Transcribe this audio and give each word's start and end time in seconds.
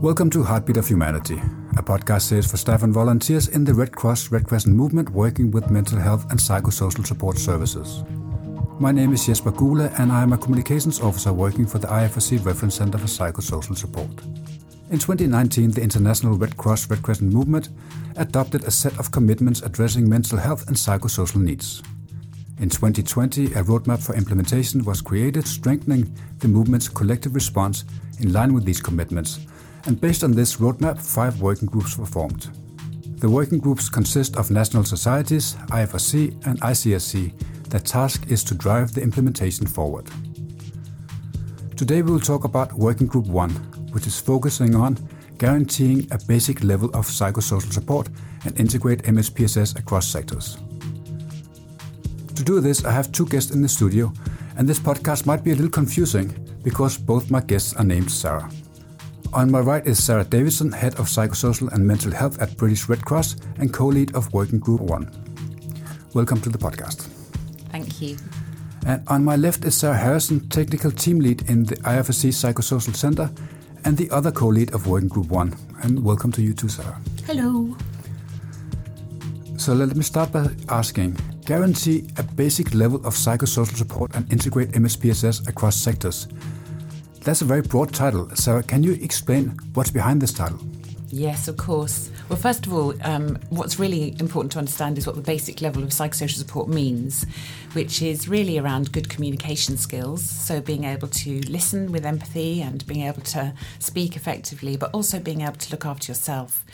Welcome 0.00 0.28
to 0.32 0.42
Heartbeat 0.42 0.76
of 0.76 0.86
Humanity, 0.86 1.40
a 1.78 1.82
podcast 1.82 2.20
series 2.28 2.50
for 2.50 2.58
staff 2.58 2.82
and 2.82 2.92
volunteers 2.92 3.48
in 3.48 3.64
the 3.64 3.72
Red 3.72 3.92
Cross 3.92 4.30
Red 4.30 4.46
Crescent 4.46 4.76
movement 4.76 5.08
working 5.08 5.50
with 5.50 5.70
mental 5.70 5.98
health 5.98 6.30
and 6.30 6.38
psychosocial 6.38 7.06
support 7.06 7.38
services. 7.38 8.04
My 8.78 8.92
name 8.92 9.14
is 9.14 9.24
Jesper 9.24 9.52
Gule, 9.52 9.90
and 9.98 10.12
I 10.12 10.22
am 10.22 10.34
a 10.34 10.38
communications 10.38 11.00
officer 11.00 11.32
working 11.32 11.66
for 11.66 11.78
the 11.78 11.86
IFRC 11.86 12.44
Reference 12.44 12.74
Center 12.74 12.98
for 12.98 13.06
Psychosocial 13.06 13.74
Support. 13.74 14.10
In 14.90 14.98
2019, 14.98 15.70
the 15.70 15.80
International 15.82 16.36
Red 16.36 16.58
Cross 16.58 16.90
Red 16.90 17.02
Crescent 17.02 17.32
movement 17.32 17.70
adopted 18.16 18.64
a 18.64 18.70
set 18.70 18.98
of 18.98 19.10
commitments 19.10 19.62
addressing 19.62 20.06
mental 20.06 20.36
health 20.36 20.68
and 20.68 20.76
psychosocial 20.76 21.40
needs. 21.40 21.82
In 22.58 22.68
2020, 22.68 23.46
a 23.46 23.62
roadmap 23.62 24.04
for 24.04 24.14
implementation 24.14 24.84
was 24.84 25.00
created, 25.00 25.48
strengthening 25.48 26.14
the 26.40 26.48
movement's 26.48 26.88
collective 26.88 27.34
response 27.34 27.84
in 28.20 28.34
line 28.34 28.52
with 28.52 28.66
these 28.66 28.80
commitments 28.80 29.40
and 29.86 30.00
based 30.00 30.24
on 30.24 30.32
this 30.32 30.56
roadmap, 30.56 31.00
five 31.00 31.40
working 31.40 31.68
groups 31.68 31.96
were 31.96 32.06
formed. 32.06 32.48
The 33.20 33.30
working 33.30 33.58
groups 33.58 33.88
consist 33.88 34.36
of 34.36 34.50
national 34.50 34.84
societies, 34.84 35.54
IFRC, 35.70 36.46
and 36.46 36.60
ICRC. 36.60 37.68
Their 37.70 37.80
task 37.80 38.26
is 38.28 38.44
to 38.44 38.54
drive 38.54 38.92
the 38.92 39.02
implementation 39.02 39.66
forward. 39.66 40.06
Today 41.76 42.02
we 42.02 42.10
will 42.10 42.20
talk 42.20 42.44
about 42.44 42.72
Working 42.72 43.06
Group 43.06 43.26
1, 43.26 43.50
which 43.92 44.06
is 44.06 44.20
focusing 44.20 44.74
on 44.74 44.98
guaranteeing 45.38 46.06
a 46.10 46.18
basic 46.26 46.64
level 46.64 46.88
of 46.90 47.06
psychosocial 47.06 47.72
support 47.72 48.08
and 48.44 48.58
integrate 48.58 49.02
MHPSS 49.04 49.78
across 49.78 50.08
sectors. 50.08 50.58
To 52.34 52.42
do 52.42 52.60
this, 52.60 52.84
I 52.84 52.90
have 52.90 53.12
two 53.12 53.26
guests 53.26 53.50
in 53.50 53.62
the 53.62 53.68
studio, 53.68 54.12
and 54.56 54.68
this 54.68 54.78
podcast 54.78 55.26
might 55.26 55.44
be 55.44 55.52
a 55.52 55.54
little 55.54 55.70
confusing 55.70 56.28
because 56.62 56.98
both 56.98 57.30
my 57.30 57.40
guests 57.40 57.74
are 57.74 57.84
named 57.84 58.10
Sarah. 58.10 58.50
On 59.36 59.50
my 59.50 59.60
right 59.60 59.86
is 59.86 60.02
Sarah 60.02 60.24
Davidson, 60.24 60.72
Head 60.72 60.94
of 60.94 61.08
Psychosocial 61.08 61.70
and 61.70 61.86
Mental 61.86 62.10
Health 62.10 62.40
at 62.40 62.56
British 62.56 62.88
Red 62.88 63.04
Cross 63.04 63.36
and 63.58 63.70
co 63.70 63.88
lead 63.88 64.16
of 64.16 64.32
Working 64.32 64.58
Group 64.58 64.80
1. 64.80 65.10
Welcome 66.14 66.40
to 66.40 66.48
the 66.48 66.56
podcast. 66.56 67.02
Thank 67.68 68.00
you. 68.00 68.16
And 68.86 69.02
on 69.08 69.26
my 69.26 69.36
left 69.36 69.66
is 69.66 69.76
Sarah 69.76 69.98
Harrison, 69.98 70.48
Technical 70.48 70.90
Team 70.90 71.20
Lead 71.20 71.50
in 71.50 71.64
the 71.64 71.76
IFRC 71.76 72.30
Psychosocial 72.30 72.96
Center 72.96 73.30
and 73.84 73.98
the 73.98 74.10
other 74.10 74.32
co 74.32 74.46
lead 74.46 74.72
of 74.72 74.86
Working 74.86 75.10
Group 75.10 75.28
1. 75.28 75.54
And 75.82 76.02
welcome 76.02 76.32
to 76.32 76.40
you 76.40 76.54
too, 76.54 76.70
Sarah. 76.70 76.98
Hello. 77.26 77.76
So 79.58 79.74
let 79.74 79.94
me 79.94 80.02
start 80.02 80.32
by 80.32 80.48
asking 80.70 81.14
guarantee 81.44 82.08
a 82.16 82.22
basic 82.22 82.72
level 82.72 83.06
of 83.06 83.12
psychosocial 83.12 83.76
support 83.76 84.16
and 84.16 84.32
integrate 84.32 84.70
MHPSS 84.70 85.46
across 85.46 85.76
sectors. 85.76 86.26
That's 87.26 87.42
a 87.42 87.44
very 87.44 87.62
broad 87.62 87.92
title. 87.92 88.30
Sarah, 88.36 88.62
can 88.62 88.84
you 88.84 88.92
explain 88.92 89.58
what's 89.74 89.90
behind 89.90 90.22
this 90.22 90.32
title? 90.32 90.60
Yes, 91.08 91.48
of 91.48 91.56
course. 91.56 92.08
Well, 92.28 92.38
first 92.38 92.66
of 92.66 92.72
all, 92.72 92.94
um, 93.04 93.36
what's 93.50 93.80
really 93.80 94.14
important 94.20 94.52
to 94.52 94.60
understand 94.60 94.96
is 94.96 95.08
what 95.08 95.16
the 95.16 95.22
basic 95.22 95.60
level 95.60 95.82
of 95.82 95.88
psychosocial 95.88 96.36
support 96.36 96.68
means, 96.68 97.26
which 97.72 98.00
is 98.00 98.28
really 98.28 98.58
around 98.58 98.92
good 98.92 99.08
communication 99.08 99.76
skills. 99.76 100.22
So, 100.22 100.60
being 100.60 100.84
able 100.84 101.08
to 101.08 101.40
listen 101.50 101.90
with 101.90 102.06
empathy 102.06 102.62
and 102.62 102.86
being 102.86 103.04
able 103.04 103.22
to 103.22 103.52
speak 103.80 104.14
effectively, 104.14 104.76
but 104.76 104.94
also 104.94 105.18
being 105.18 105.40
able 105.40 105.56
to 105.56 105.70
look 105.72 105.84
after 105.84 106.12
yourself. 106.12 106.64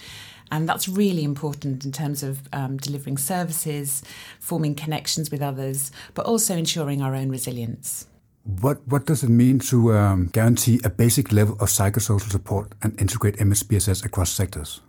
And 0.50 0.68
that's 0.68 0.86
really 0.86 1.24
important 1.24 1.86
in 1.86 1.92
terms 1.92 2.22
of 2.22 2.42
um, 2.52 2.76
delivering 2.76 3.16
services, 3.16 4.02
forming 4.38 4.74
connections 4.74 5.30
with 5.30 5.40
others, 5.40 5.90
but 6.12 6.26
also 6.26 6.54
ensuring 6.54 7.00
our 7.00 7.14
own 7.14 7.30
resilience. 7.30 8.06
What 8.44 8.86
what 8.88 9.06
does 9.06 9.22
it 9.22 9.30
mean 9.30 9.60
to 9.70 9.94
um, 9.94 10.26
guarantee 10.32 10.80
a 10.84 10.90
basic 10.90 11.32
level 11.32 11.54
of 11.60 11.68
psychosocial 11.68 12.30
support 12.30 12.74
and 12.82 13.00
integrate 13.00 13.36
MHPSS 13.36 14.04
across 14.04 14.32
sectors? 14.32 14.80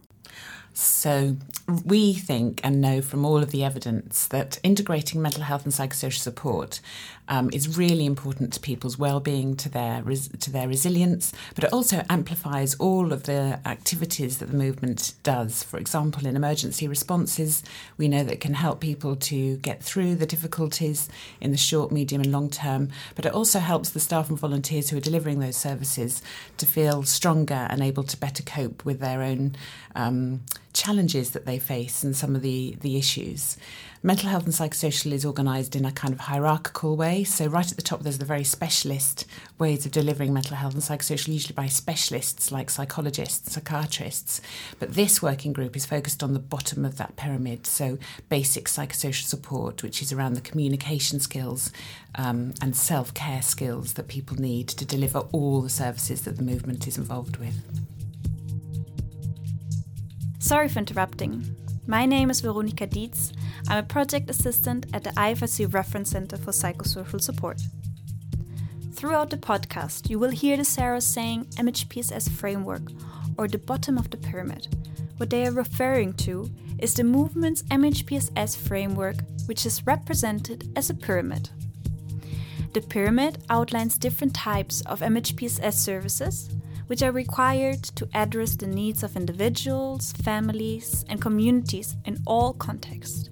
So, 0.75 1.37
we 1.85 2.13
think 2.13 2.59
and 2.63 2.81
know 2.81 3.03
from 3.03 3.25
all 3.25 3.37
of 3.37 3.51
the 3.51 3.63
evidence 3.63 4.25
that 4.27 4.59
integrating 4.63 5.21
mental 5.21 5.43
health 5.43 5.65
and 5.65 5.73
psychosocial 5.73 6.17
support 6.17 6.81
um, 7.27 7.49
is 7.53 7.77
really 7.77 8.05
important 8.05 8.53
to 8.53 8.59
people's 8.59 8.97
well-being, 8.97 9.55
to 9.57 9.69
their 9.69 10.03
res- 10.03 10.29
to 10.39 10.51
their 10.51 10.67
resilience, 10.67 11.33
but 11.55 11.63
it 11.63 11.73
also 11.73 12.03
amplifies 12.09 12.75
all 12.75 13.13
of 13.13 13.23
the 13.23 13.59
activities 13.65 14.37
that 14.37 14.47
the 14.47 14.57
movement 14.57 15.13
does. 15.23 15.63
For 15.63 15.77
example, 15.77 16.27
in 16.27 16.35
emergency 16.35 16.87
responses, 16.87 17.63
we 17.97 18.07
know 18.07 18.23
that 18.23 18.39
can 18.39 18.55
help 18.55 18.79
people 18.79 19.15
to 19.15 19.57
get 19.57 19.83
through 19.83 20.15
the 20.15 20.25
difficulties 20.25 21.09
in 21.39 21.51
the 21.51 21.57
short, 21.57 21.91
medium, 21.91 22.21
and 22.21 22.31
long 22.31 22.49
term. 22.49 22.89
But 23.15 23.25
it 23.25 23.33
also 23.33 23.59
helps 23.59 23.89
the 23.89 23.99
staff 23.99 24.29
and 24.29 24.37
volunteers 24.37 24.89
who 24.89 24.97
are 24.97 25.01
delivering 25.01 25.39
those 25.39 25.57
services 25.57 26.21
to 26.57 26.65
feel 26.65 27.03
stronger 27.03 27.67
and 27.69 27.81
able 27.81 28.03
to 28.03 28.17
better 28.17 28.43
cope 28.43 28.85
with 28.85 28.99
their 28.99 29.21
own. 29.21 29.55
Um, 29.95 30.41
challenges 30.83 31.31
that 31.31 31.45
they 31.45 31.59
face 31.59 32.03
and 32.03 32.15
some 32.15 32.35
of 32.35 32.41
the, 32.41 32.75
the 32.81 32.97
issues. 32.97 33.57
Mental 34.05 34.27
health 34.27 34.43
and 34.43 34.53
psychosocial 34.53 35.13
is 35.13 35.25
organised 35.25 35.77
in 35.77 35.85
a 35.85 35.91
kind 35.93 36.13
of 36.13 36.19
hierarchical 36.19 36.97
way. 36.97 37.23
So, 37.23 37.47
right 37.47 37.71
at 37.71 37.77
the 37.77 37.81
top, 37.83 38.01
there's 38.01 38.17
the 38.17 38.25
very 38.25 38.43
specialist 38.43 39.25
ways 39.57 39.85
of 39.85 39.93
delivering 39.93 40.33
mental 40.33 40.57
health 40.57 40.73
and 40.73 40.83
psychosocial, 40.83 41.29
usually 41.29 41.53
by 41.53 41.67
specialists 41.67 42.51
like 42.51 42.69
psychologists, 42.69 43.53
psychiatrists. 43.53 44.41
But 44.77 44.95
this 44.95 45.21
working 45.21 45.53
group 45.53 45.77
is 45.77 45.85
focused 45.85 46.21
on 46.21 46.33
the 46.33 46.39
bottom 46.39 46.83
of 46.83 46.97
that 46.97 47.15
pyramid. 47.15 47.65
So, 47.65 47.97
basic 48.27 48.65
psychosocial 48.65 49.23
support, 49.23 49.83
which 49.83 50.01
is 50.01 50.11
around 50.11 50.33
the 50.33 50.41
communication 50.41 51.21
skills 51.21 51.71
um, 52.15 52.53
and 52.61 52.75
self 52.75 53.13
care 53.13 53.41
skills 53.41 53.93
that 53.93 54.09
people 54.09 54.35
need 54.35 54.67
to 54.67 54.83
deliver 54.83 55.19
all 55.31 55.61
the 55.61 55.69
services 55.69 56.23
that 56.23 56.35
the 56.35 56.43
movement 56.43 56.87
is 56.89 56.97
involved 56.97 57.37
with. 57.37 57.55
Sorry 60.43 60.67
for 60.67 60.79
interrupting. 60.79 61.55
My 61.87 62.05
name 62.05 62.29
is 62.29 62.41
Veronika 62.41 62.85
Dietz. 62.85 63.31
I'm 63.69 63.77
a 63.77 63.87
project 63.87 64.29
assistant 64.29 64.87
at 64.93 65.05
the 65.05 65.11
IFRC 65.11 65.73
Reference 65.73 66.09
Center 66.09 66.35
for 66.35 66.51
Psychosocial 66.51 67.21
Support. 67.21 67.61
Throughout 68.91 69.29
the 69.29 69.37
podcast, 69.37 70.09
you 70.09 70.19
will 70.19 70.31
hear 70.31 70.57
the 70.57 70.63
Sarahs 70.63 71.03
saying 71.03 71.45
MHPSS 71.55 72.29
framework 72.29 72.81
or 73.37 73.47
the 73.47 73.57
bottom 73.57 73.97
of 73.97 74.09
the 74.09 74.17
pyramid. 74.17 74.67
What 75.15 75.29
they 75.29 75.47
are 75.47 75.51
referring 75.53 76.11
to 76.25 76.51
is 76.77 76.93
the 76.93 77.05
movement's 77.05 77.63
MHPSS 77.63 78.57
framework, 78.57 79.15
which 79.45 79.65
is 79.65 79.87
represented 79.87 80.73
as 80.75 80.89
a 80.89 80.93
pyramid. 80.93 81.51
The 82.73 82.81
pyramid 82.81 83.37
outlines 83.49 83.97
different 83.97 84.35
types 84.35 84.81
of 84.87 84.99
MHPSS 84.99 85.75
services 85.75 86.49
which 86.87 87.01
are 87.01 87.11
required 87.11 87.83
to 87.83 88.07
address 88.13 88.55
the 88.55 88.67
needs 88.67 89.03
of 89.03 89.15
individuals, 89.15 90.13
families, 90.13 91.05
and 91.09 91.21
communities 91.21 91.95
in 92.05 92.17
all 92.25 92.53
contexts. 92.53 93.29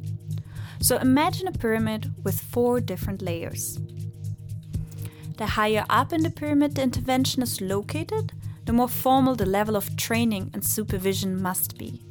So 0.80 0.98
imagine 0.98 1.48
a 1.48 1.52
pyramid 1.52 2.14
with 2.24 2.40
four 2.40 2.80
different 2.82 3.22
layers. 3.22 3.80
The 5.38 5.46
higher 5.46 5.86
up 5.90 6.14
in 6.14 6.24
the 6.24 6.30
pyramid 6.30 6.76
the 6.76 6.84
intervention 6.84 7.44
is 7.44 7.62
located, 7.62 8.34
the 8.66 8.74
more 8.74 8.88
formal 8.88 9.36
the 9.36 9.46
level 9.46 9.76
of 9.76 9.96
training 9.96 10.52
and 10.54 10.64
supervision 10.64 11.42
must 11.42 11.78
be. 11.78 12.02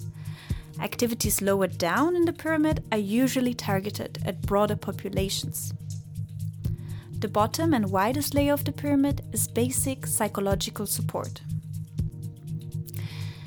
Activities 0.81 1.43
lower 1.43 1.67
down 1.67 2.17
in 2.17 2.25
the 2.25 2.33
pyramid 2.33 2.83
are 2.91 2.99
usually 2.99 3.55
targeted 3.55 4.19
at 4.25 4.43
broader 4.43 4.77
populations. 4.77 5.75
The 7.21 7.29
bottom 7.29 7.75
and 7.75 7.91
widest 7.91 8.33
layer 8.33 8.55
of 8.55 8.65
the 8.65 8.73
pyramid 8.73 9.21
is 9.31 9.47
basic 9.47 10.07
psychological 10.07 10.87
support. 10.87 11.43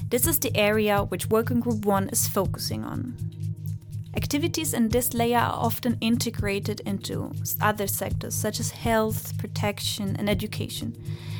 This 0.10 0.28
is 0.28 0.38
the 0.38 0.56
area 0.56 1.04
which 1.04 1.32
Working 1.32 1.60
Group 1.60 1.84
1 1.84 2.10
is 2.10 2.28
focusing 2.28 2.84
on. 2.84 3.18
Activities 4.16 4.76
in 4.76 4.90
this 4.90 5.16
layer 5.16 5.40
are 5.40 5.66
often 5.66 5.98
integrated 6.02 6.82
into 6.82 7.34
other 7.62 7.88
sectors 7.88 8.36
such 8.36 8.60
as 8.60 8.70
health, 8.70 9.36
protection, 9.40 10.16
and 10.20 10.30
education, 10.30 10.96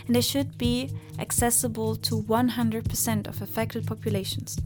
and 0.08 0.16
they 0.16 0.22
should 0.22 0.58
be 0.58 0.90
accessible 1.20 1.96
to 1.98 2.24
100% 2.24 3.28
of 3.28 3.44
affected 3.44 3.86
populations. 3.86 4.58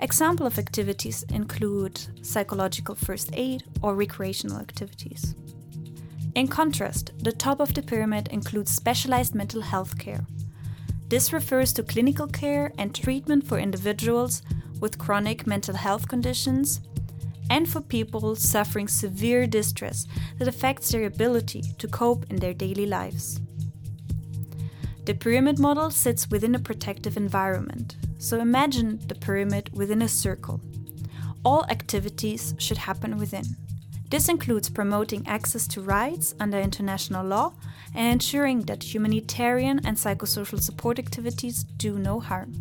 Example 0.00 0.46
of 0.46 0.58
activities 0.58 1.22
include 1.30 1.98
psychological 2.20 2.94
first 2.94 3.30
aid 3.32 3.64
or 3.80 3.94
recreational 3.94 4.58
activities. 4.58 5.34
In 6.34 6.48
contrast, 6.48 7.12
the 7.16 7.30
top 7.30 7.60
of 7.60 7.74
the 7.74 7.82
pyramid 7.82 8.28
includes 8.32 8.72
specialized 8.72 9.36
mental 9.36 9.60
health 9.60 9.98
care. 9.98 10.26
This 11.08 11.32
refers 11.32 11.72
to 11.74 11.84
clinical 11.84 12.26
care 12.26 12.72
and 12.76 12.92
treatment 12.92 13.46
for 13.46 13.58
individuals 13.58 14.42
with 14.80 14.98
chronic 14.98 15.46
mental 15.46 15.76
health 15.76 16.08
conditions 16.08 16.80
and 17.50 17.68
for 17.68 17.80
people 17.80 18.34
suffering 18.34 18.88
severe 18.88 19.46
distress 19.46 20.06
that 20.38 20.48
affects 20.48 20.90
their 20.90 21.04
ability 21.04 21.62
to 21.78 21.86
cope 21.86 22.28
in 22.30 22.36
their 22.36 22.54
daily 22.54 22.86
lives. 22.86 23.40
The 25.04 25.14
pyramid 25.14 25.60
model 25.60 25.90
sits 25.90 26.30
within 26.30 26.54
a 26.54 26.58
protective 26.58 27.16
environment, 27.16 27.96
so 28.18 28.40
imagine 28.40 28.98
the 29.06 29.14
pyramid 29.14 29.70
within 29.72 30.02
a 30.02 30.08
circle. 30.08 30.60
All 31.44 31.64
activities 31.68 32.54
should 32.58 32.78
happen 32.78 33.18
within. 33.18 33.44
This 34.14 34.28
includes 34.28 34.70
promoting 34.70 35.26
access 35.26 35.66
to 35.66 35.80
rights 35.80 36.36
under 36.38 36.60
international 36.60 37.26
law 37.26 37.52
and 37.96 38.12
ensuring 38.12 38.60
that 38.66 38.94
humanitarian 38.94 39.80
and 39.84 39.96
psychosocial 39.96 40.60
support 40.62 41.00
activities 41.00 41.64
do 41.64 41.98
no 41.98 42.20
harm. 42.20 42.52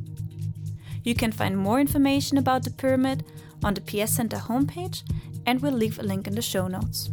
You 1.03 1.13
can 1.13 1.31
find 1.31 1.55
more 1.55 1.79
information 1.79 2.39
about 2.39 2.63
the 2.63 2.71
pyramid 2.71 3.23
on 3.63 3.75
the 3.75 3.81
PS 3.81 4.13
Center 4.13 4.37
homepage, 4.37 5.03
and 5.45 5.61
we'll 5.61 5.77
leave 5.77 5.99
a 5.99 6.01
link 6.01 6.25
in 6.25 6.33
the 6.33 6.41
show 6.41 6.67
notes. 6.67 7.11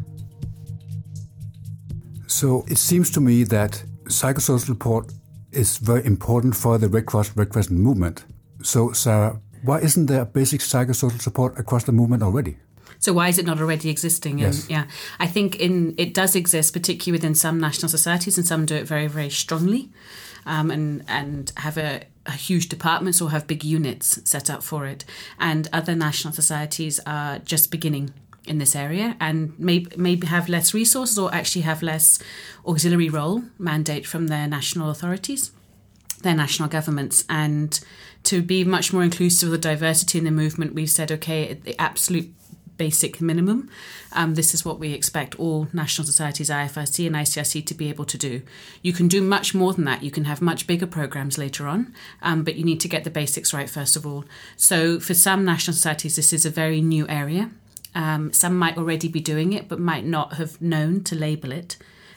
So 2.26 2.64
it 2.66 2.78
seems 2.78 3.10
to 3.10 3.20
me 3.20 3.44
that 3.44 3.84
psychosocial 4.04 4.64
support 4.64 5.12
is 5.52 5.76
very 5.76 6.06
important 6.06 6.56
for 6.56 6.78
the 6.78 6.88
Red 6.88 7.04
Cross 7.04 7.37
Red 7.37 7.50
Crescent 7.50 7.78
movement. 7.78 8.25
So, 8.62 8.92
Sarah, 8.92 9.38
why 9.64 9.81
isn't 9.81 10.06
there 10.06 10.25
basic 10.25 10.62
psychosocial 10.62 11.20
support 11.20 11.58
across 11.58 11.84
the 11.84 11.92
movement 11.92 12.22
already? 12.22 12.56
So 13.00 13.14
why 13.14 13.29
is 13.29 13.38
it 13.38 13.47
not 13.47 13.61
already 13.61 13.88
existing? 13.88 14.38
Yes. 14.38 14.62
And 14.62 14.70
yeah, 14.70 14.85
I 15.19 15.26
think 15.26 15.56
in 15.56 15.94
it 15.97 16.14
does 16.14 16.37
exist, 16.37 16.73
particularly 16.73 17.19
within 17.19 17.35
some 17.35 17.58
national 17.58 17.88
societies, 17.88 18.38
and 18.38 18.47
some 18.47 18.67
do 18.67 18.76
it 18.76 18.87
very, 18.87 19.08
very 19.08 19.31
strongly, 19.31 19.88
um, 20.47 20.70
and 20.70 21.05
and 21.08 21.50
have 21.56 21.79
a, 21.79 22.02
a 22.26 22.32
huge 22.32 22.69
departments 22.69 23.20
or 23.20 23.31
have 23.31 23.47
big 23.47 23.64
units 23.64 24.20
set 24.29 24.50
up 24.50 24.62
for 24.62 24.87
it. 24.87 25.05
And 25.38 25.67
other 25.73 25.94
national 25.94 26.35
societies 26.35 27.00
are 27.06 27.38
just 27.38 27.70
beginning 27.70 28.12
in 28.47 28.58
this 28.58 28.76
area 28.76 29.17
and 29.20 29.58
maybe 29.58 29.91
maybe 29.97 30.26
have 30.26 30.49
less 30.49 30.75
resources 30.75 31.19
or 31.19 31.35
actually 31.35 31.62
have 31.62 31.82
less 31.82 32.19
auxiliary 32.67 33.08
role 33.08 33.44
mandate 33.58 34.06
from 34.06 34.26
their 34.26 34.47
national 34.47 34.91
authorities, 34.91 35.52
their 36.20 36.35
national 36.35 36.69
governments, 36.69 37.25
and 37.31 37.81
to 38.25 38.43
be 38.43 38.62
much 38.62 38.93
more 38.93 39.02
inclusive 39.02 39.47
of 39.49 39.52
the 39.52 39.58
diversity 39.58 40.19
in 40.19 40.25
the 40.25 40.31
movement, 40.31 40.75
we've 40.75 40.91
said 40.91 41.11
okay, 41.11 41.55
the 41.55 41.81
absolute 41.81 42.35
basic 42.80 43.20
minimum. 43.20 43.68
Um, 44.12 44.36
this 44.36 44.54
is 44.54 44.64
what 44.64 44.78
we 44.78 44.94
expect 44.94 45.38
all 45.38 45.68
national 45.70 46.06
societies, 46.06 46.48
IFRC 46.48 47.06
and 47.06 47.14
ICRC, 47.14 47.66
to 47.66 47.74
be 47.74 47.90
able 47.90 48.06
to 48.06 48.16
do. 48.16 48.40
You 48.80 48.94
can 48.94 49.06
do 49.06 49.20
much 49.20 49.54
more 49.54 49.74
than 49.74 49.84
that. 49.84 50.02
You 50.02 50.10
can 50.10 50.24
have 50.24 50.40
much 50.40 50.66
bigger 50.66 50.86
programs 50.86 51.36
later 51.36 51.68
on, 51.68 51.94
um, 52.22 52.42
but 52.42 52.54
you 52.54 52.64
need 52.64 52.80
to 52.80 52.88
get 52.88 53.04
the 53.04 53.10
basics 53.10 53.52
right 53.52 53.68
first 53.68 53.96
of 53.96 54.06
all. 54.06 54.24
So 54.56 54.98
for 54.98 55.12
some 55.12 55.44
national 55.44 55.74
societies, 55.74 56.16
this 56.16 56.32
is 56.32 56.46
a 56.46 56.50
very 56.50 56.80
new 56.80 57.06
area. 57.06 57.50
Um, 57.94 58.32
some 58.32 58.56
might 58.56 58.78
already 58.78 59.08
be 59.08 59.20
doing 59.20 59.52
it, 59.52 59.68
but 59.68 59.78
might 59.78 60.06
not 60.06 60.34
have 60.34 60.62
known 60.62 61.04
to 61.04 61.14
label 61.14 61.52
it 61.52 61.76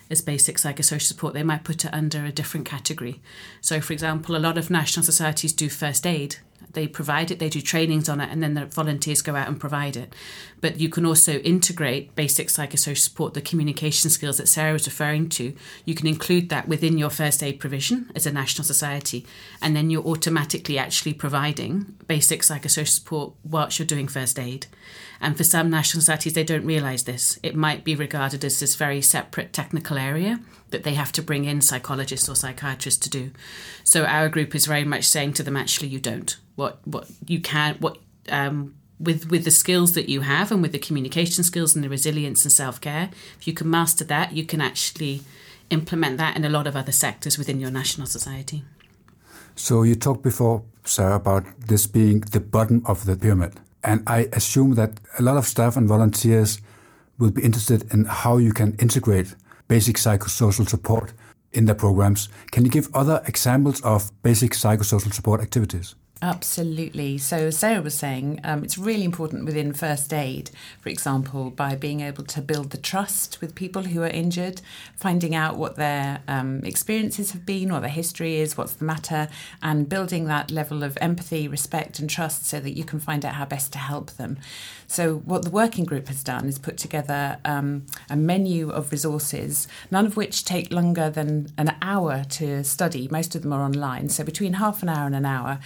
as 0.10 0.22
basic 0.22 0.56
psychosocial 0.56 1.02
support. 1.02 1.34
They 1.34 1.44
might 1.44 1.66
put 1.66 1.84
it 1.84 1.94
under 1.94 2.24
a 2.24 2.32
different 2.32 2.66
category. 2.66 3.20
So, 3.60 3.82
for 3.82 3.92
example, 3.92 4.34
a 4.34 4.46
lot 4.48 4.58
of 4.58 4.70
national 4.70 5.04
societies 5.04 5.52
do 5.52 5.68
first 5.68 6.08
aid 6.08 6.38
they 6.72 6.88
provide 6.88 7.32
it, 7.32 7.40
they 7.40 7.50
do 7.50 7.62
trainings 7.62 8.10
on 8.10 8.22
it, 8.22 8.30
and 8.32 8.42
then 8.42 8.54
the 8.54 8.66
volunteers 8.66 9.22
go 9.22 9.36
out 9.36 9.48
and 9.48 9.60
provide 9.60 9.96
it. 9.96 10.14
But 10.62 10.80
you 10.80 10.90
can 10.90 11.06
also 11.06 11.40
integrate 11.40 12.16
basic 12.16 12.48
psychosocial 12.48 12.98
support, 12.98 13.34
the 13.34 13.42
communication 13.42 14.10
skills 14.10 14.38
that 14.38 14.48
Sarah 14.48 14.74
was 14.74 14.88
referring 14.88 15.30
to. 15.30 15.54
You 15.86 15.96
can 15.96 16.08
include 16.08 16.50
that 16.50 16.68
within 16.68 16.98
your 16.98 17.10
first 17.10 17.44
aid 17.44 17.60
provision 17.60 18.12
as 18.16 18.26
a 18.26 18.32
national 18.32 18.66
society, 18.66 19.26
and 19.62 19.76
then 19.76 19.90
you're 19.90 20.06
automatically 20.06 20.78
actually 20.78 21.14
providing 21.14 21.96
basic 22.08 22.42
psychosocial 22.42 22.88
support 22.88 23.34
whilst 23.44 23.80
you're 23.80 23.86
doing 23.86 24.08
first 24.08 24.40
aid. 24.40 24.68
And 25.24 25.38
for 25.38 25.46
some 25.46 25.70
national 25.70 26.02
societies, 26.02 26.34
they 26.34 26.44
don't 26.44 26.66
realise 26.66 27.04
this. 27.04 27.40
It 27.42 27.56
might 27.56 27.86
be 27.86 27.96
regarded 27.96 28.44
as 28.44 28.60
this 28.60 28.76
very 28.76 29.02
separate 29.02 29.54
technical 29.54 29.98
area 29.98 30.42
that 30.72 30.84
they 30.84 30.96
have 30.96 31.14
to 31.14 31.22
bring 31.22 31.46
in 31.46 31.62
psychologists 31.62 32.28
or 32.28 32.36
psychiatrists 32.36 33.00
to 33.04 33.10
do. 33.10 33.32
So 33.86 34.04
our 34.04 34.28
group 34.28 34.54
is 34.54 34.66
very 34.66 34.84
much 34.84 35.06
saying 35.06 35.34
to 35.36 35.44
them, 35.44 35.56
actually, 35.56 35.88
you 35.88 36.02
don't. 36.02 36.36
What 36.56 36.86
what 36.86 37.08
you 37.26 37.40
can 37.40 37.78
what 37.80 38.00
um, 38.30 38.76
with 39.00 39.32
with 39.32 39.46
the 39.46 39.52
skills 39.52 39.94
that 39.94 40.10
you 40.10 40.22
have 40.22 40.52
and 40.52 40.62
with 40.62 40.74
the 40.74 40.86
communication 40.88 41.46
skills 41.46 41.74
and 41.74 41.86
the 41.86 41.90
resilience 41.90 42.44
and 42.44 42.52
self 42.52 42.82
care, 42.82 43.10
if 43.40 43.48
you 43.48 43.54
can 43.54 43.70
master 43.70 44.04
that, 44.04 44.34
you 44.34 44.46
can 44.46 44.60
actually 44.60 45.22
implement 45.70 46.18
that 46.18 46.36
in 46.36 46.44
a 46.44 46.50
lot 46.50 46.68
of 46.68 46.76
other 46.76 46.92
sectors 46.92 47.38
within 47.38 47.62
your 47.62 47.72
national 47.72 48.08
society. 48.08 48.66
So 49.56 49.84
you 49.84 49.96
talked 49.96 50.22
before, 50.22 50.64
Sarah, 50.84 51.16
about 51.16 51.46
this 51.60 51.88
being 51.88 52.20
the 52.20 52.42
bottom 52.42 52.82
of 52.86 53.06
the 53.06 53.16
pyramid. 53.16 53.54
And 53.84 54.04
I 54.08 54.30
assume 54.34 54.76
that 54.76 55.00
a 55.20 55.22
lot 55.22 55.38
of 55.38 55.46
staff 55.46 55.76
and 55.76 55.88
volunteers 55.88 56.60
will 57.20 57.32
be 57.32 57.44
interested 57.44 57.94
in 57.94 58.06
how 58.06 58.38
you 58.38 58.54
can 58.54 58.76
integrate 58.76 59.36
basic 59.68 59.98
psychosocial 59.98 60.68
support 60.68 61.14
in 61.52 61.66
their 61.66 61.76
programs. 61.76 62.30
Can 62.52 62.66
you 62.66 62.72
give 62.72 62.90
other 62.94 63.22
examples 63.28 63.82
of 63.82 64.12
basic 64.24 64.52
psychosocial 64.52 65.14
support 65.14 65.42
activities? 65.42 65.96
Absolutely. 66.24 67.18
So, 67.18 67.50
Sarah 67.50 67.82
was 67.82 67.96
saying 67.96 68.40
um, 68.46 68.64
it's 68.64 68.78
really 68.78 69.04
important 69.04 69.44
within 69.44 69.74
first 69.74 70.14
aid, 70.14 70.52
for 70.80 70.88
example, 70.88 71.50
by 71.50 71.76
being 71.76 72.00
able 72.00 72.24
to 72.24 72.42
build 72.42 72.70
the 72.70 72.78
trust 72.78 73.42
with 73.42 73.56
people 73.56 73.84
who 73.84 74.02
are 74.04 74.08
injured, 74.08 74.62
finding 74.96 75.36
out 75.36 75.58
what 75.58 75.76
their 75.76 76.22
um, 76.30 76.62
experiences 76.64 77.32
have 77.32 77.46
been, 77.46 77.74
what 77.74 77.82
their 77.82 77.90
history 77.90 78.38
is, 78.38 78.56
what's 78.56 78.72
the 78.72 78.86
matter, 78.86 79.28
and 79.62 79.90
building 79.90 80.24
that 80.28 80.50
level 80.50 80.82
of 80.82 80.98
empathy, 81.02 81.46
respect, 81.46 82.00
and 82.00 82.10
trust 82.10 82.48
so 82.48 82.58
that 82.62 82.78
you 82.78 82.86
can 82.86 83.02
find 83.02 83.26
out 83.26 83.34
how 83.34 83.44
best 83.44 83.74
to 83.74 83.80
help 83.80 84.12
them. 84.12 84.38
So, 84.88 85.18
what 85.26 85.44
the 85.44 85.50
working 85.50 85.84
group 85.84 86.08
has 86.08 86.24
done 86.24 86.46
is 86.46 86.58
put 86.58 86.78
together 86.78 87.40
um, 87.44 87.86
a 88.10 88.16
menu 88.16 88.70
of 88.70 88.94
resources, 88.94 89.68
none 89.92 90.06
of 90.06 90.16
which 90.16 90.46
take 90.46 90.72
longer 90.72 91.10
than 91.10 91.52
an 91.58 91.76
hour 91.82 92.24
to 92.30 92.64
study. 92.64 93.10
Most 93.12 93.36
of 93.36 93.42
them 93.42 93.52
are 93.52 93.64
online, 93.64 94.08
so 94.08 94.24
between 94.24 94.54
half 94.54 94.82
an 94.84 94.88
hour 94.88 95.06
and 95.06 95.16
an 95.16 95.26
hour, 95.26 95.60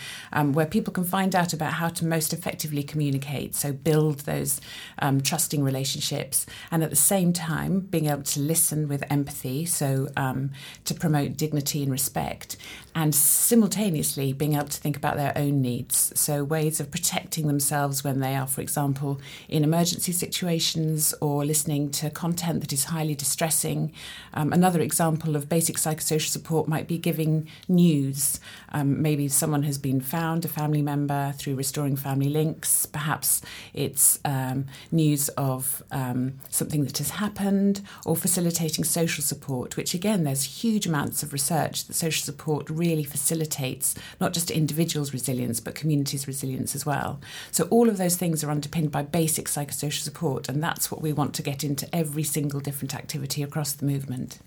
um, 0.47 0.53
where 0.53 0.65
people 0.65 0.93
can 0.93 1.03
find 1.03 1.35
out 1.35 1.53
about 1.53 1.73
how 1.73 1.89
to 1.89 2.05
most 2.05 2.33
effectively 2.33 2.83
communicate. 2.83 3.55
So, 3.55 3.71
build 3.71 4.19
those 4.19 4.61
um, 4.99 5.21
trusting 5.21 5.63
relationships, 5.63 6.45
and 6.71 6.83
at 6.83 6.89
the 6.89 6.95
same 6.95 7.33
time, 7.33 7.81
being 7.81 8.07
able 8.07 8.23
to 8.23 8.39
listen 8.39 8.87
with 8.87 9.03
empathy, 9.09 9.65
so 9.65 10.09
um, 10.15 10.51
to 10.85 10.93
promote 10.93 11.37
dignity 11.37 11.83
and 11.83 11.91
respect, 11.91 12.57
and 12.95 13.13
simultaneously 13.13 14.33
being 14.33 14.55
able 14.55 14.67
to 14.67 14.79
think 14.79 14.97
about 14.97 15.17
their 15.17 15.33
own 15.35 15.61
needs. 15.61 16.11
So, 16.19 16.43
ways 16.43 16.79
of 16.79 16.91
protecting 16.91 17.47
themselves 17.47 18.03
when 18.03 18.19
they 18.19 18.35
are, 18.35 18.47
for 18.47 18.61
example, 18.61 19.19
in 19.49 19.63
emergency 19.63 20.11
situations 20.11 21.13
or 21.21 21.45
listening 21.45 21.91
to 21.91 22.09
content 22.09 22.61
that 22.61 22.73
is 22.73 22.85
highly 22.85 23.15
distressing. 23.15 23.91
Um, 24.33 24.53
another 24.53 24.81
example 24.81 25.35
of 25.35 25.49
basic 25.49 25.77
psychosocial 25.77 26.29
support 26.29 26.67
might 26.67 26.87
be 26.87 26.97
giving 26.97 27.47
news. 27.67 28.39
Um, 28.69 29.01
maybe 29.01 29.27
someone 29.27 29.63
has 29.63 29.77
been 29.77 30.01
found, 30.01 30.26
a 30.45 30.47
family 30.47 30.81
member, 30.81 31.33
through 31.37 31.55
restoring 31.55 31.95
family 31.95 32.29
links. 32.29 32.85
Perhaps 32.85 33.41
it's 33.73 34.19
um, 34.25 34.65
news 34.91 35.29
of 35.29 35.83
um, 35.91 36.39
something 36.49 36.83
that 36.85 36.97
has 36.97 37.11
happened 37.11 37.81
or 38.05 38.15
facilitating 38.15 38.83
social 38.83 39.23
support, 39.23 39.77
which 39.77 39.93
again, 39.93 40.23
there's 40.23 40.43
huge 40.43 40.85
amounts 40.85 41.23
of 41.23 41.33
research 41.33 41.85
that 41.85 41.93
social 41.93 42.23
support 42.23 42.69
really 42.69 43.03
facilitates 43.03 43.95
not 44.19 44.33
just 44.33 44.51
individuals' 44.51 45.13
resilience, 45.13 45.59
but 45.59 45.75
communities' 45.75 46.27
resilience 46.27 46.75
as 46.75 46.85
well. 46.85 47.19
So 47.51 47.67
all 47.69 47.89
of 47.89 47.97
those 47.97 48.15
things 48.15 48.43
are 48.43 48.51
underpinned 48.51 48.91
by 48.91 49.03
basic 49.03 49.47
psychosocial 49.47 50.01
support, 50.01 50.49
and 50.49 50.61
that's 50.61 50.91
what 50.91 51.01
we 51.01 51.13
want 51.13 51.33
to 51.35 51.43
get 51.43 51.63
into 51.63 51.93
every 51.95 52.23
single 52.23 52.59
different 52.59 52.95
activity 52.95 53.43
across 53.43 53.73
the 53.73 53.85
movement. 53.85 54.39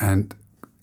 And 0.00 0.34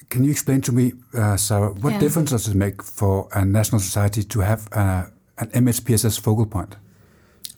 can 0.10 0.24
you 0.24 0.32
explain 0.32 0.62
to 0.62 0.72
me, 0.72 0.94
uh, 1.14 1.38
Sarah, 1.38 1.70
what 1.82 1.94
Yeah. 1.94 2.00
difference 2.00 2.32
does 2.32 2.48
it 2.48 2.56
make 2.56 2.82
for 2.84 3.28
a 3.34 3.44
national 3.46 3.80
society 3.82 4.24
to 4.24 4.40
have 4.42 4.68
uh, 4.72 5.06
an 5.38 5.50
MHPSS 5.54 6.20
focal 6.20 6.46
point? 6.46 6.76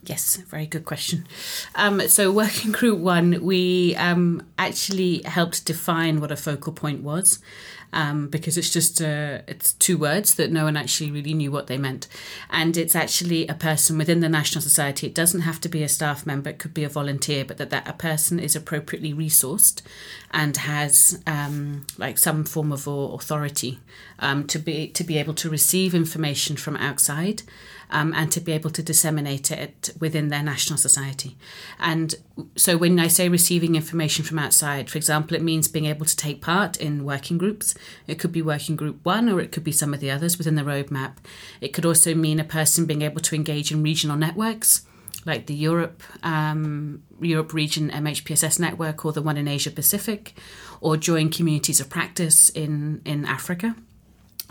Yes, 0.03 0.37
very 0.49 0.65
good 0.67 0.85
question. 0.85 1.25
Um, 1.75 1.99
so, 2.07 2.31
Working 2.31 2.71
Group 2.71 2.99
One, 2.99 3.43
we 3.43 3.93
um, 3.97 4.41
actually 4.57 5.21
helped 5.25 5.65
define 5.65 6.21
what 6.21 6.31
a 6.31 6.37
focal 6.37 6.71
point 6.71 7.03
was, 7.03 7.39
um, 7.97 8.27
because 8.27 8.59
it's 8.59 8.69
just 8.69 9.01
uh, 9.01 9.39
it's 9.47 9.73
two 9.73 9.97
words 9.97 10.35
that 10.35 10.51
no 10.51 10.65
one 10.65 10.77
actually 10.77 11.09
really 11.09 11.33
knew 11.33 11.51
what 11.51 11.65
they 11.65 11.79
meant, 11.79 12.07
and 12.51 12.77
it's 12.77 12.95
actually 12.95 13.47
a 13.47 13.55
person 13.55 13.97
within 13.97 14.19
the 14.19 14.29
National 14.29 14.61
Society. 14.61 15.07
It 15.07 15.15
doesn't 15.15 15.41
have 15.41 15.59
to 15.61 15.67
be 15.67 15.81
a 15.81 15.89
staff 15.89 16.23
member; 16.23 16.51
it 16.51 16.59
could 16.59 16.75
be 16.75 16.83
a 16.83 16.89
volunteer, 16.89 17.43
but 17.43 17.57
that, 17.57 17.71
that 17.71 17.87
a 17.87 17.93
person 17.93 18.39
is 18.39 18.55
appropriately 18.55 19.15
resourced 19.15 19.81
and 20.29 20.55
has 20.57 21.19
um, 21.25 21.87
like 21.97 22.19
some 22.19 22.43
form 22.43 22.71
of 22.71 22.85
authority 22.85 23.79
um, 24.19 24.45
to 24.45 24.59
be 24.59 24.89
to 24.89 25.03
be 25.03 25.17
able 25.17 25.33
to 25.33 25.49
receive 25.49 25.95
information 25.95 26.55
from 26.55 26.77
outside 26.77 27.41
um, 27.89 28.13
and 28.13 28.31
to 28.31 28.39
be 28.39 28.51
able 28.51 28.69
to 28.71 28.83
disseminate 28.83 29.51
it 29.51 29.91
within 29.99 30.27
their 30.27 30.43
national 30.43 30.77
society. 30.77 31.37
And 31.79 32.15
so, 32.55 32.77
when 32.77 32.99
I 32.99 33.07
say 33.07 33.29
receiving 33.29 33.75
information 33.75 34.25
from 34.25 34.39
outside, 34.39 34.89
for 34.89 34.97
example, 34.97 35.35
it 35.35 35.43
means 35.43 35.67
being 35.67 35.85
able 35.85 36.05
to 36.05 36.15
take 36.15 36.41
part 36.41 36.77
in 36.77 37.05
working 37.05 37.37
groups. 37.37 37.75
It 38.05 38.19
could 38.19 38.31
be 38.31 38.41
working 38.41 38.75
group 38.75 39.03
one, 39.03 39.29
or 39.29 39.39
it 39.39 39.51
could 39.51 39.63
be 39.63 39.71
some 39.71 39.93
of 39.93 39.99
the 39.99 40.11
others 40.11 40.37
within 40.37 40.55
the 40.55 40.63
roadmap. 40.63 41.17
It 41.61 41.69
could 41.69 41.85
also 41.85 42.13
mean 42.13 42.39
a 42.39 42.43
person 42.43 42.85
being 42.85 43.01
able 43.01 43.21
to 43.21 43.35
engage 43.35 43.71
in 43.71 43.83
regional 43.83 44.17
networks. 44.17 44.85
Like 45.25 45.47
the 45.47 45.55
Europe 45.55 46.03
um, 46.23 47.03
Europe 47.19 47.51
region 47.51 47.89
MHPSS 47.89 48.59
network 48.59 49.03
or 49.03 49.11
the 49.11 49.21
one 49.21 49.35
in 49.35 49.47
Asia 49.47 49.71
Pacific, 49.71 50.33
or 50.79 50.95
join 50.95 51.29
communities 51.29 51.79
of 51.79 51.89
practice 51.89 52.49
in, 52.49 53.01
in 53.03 53.25
Africa. 53.25 53.75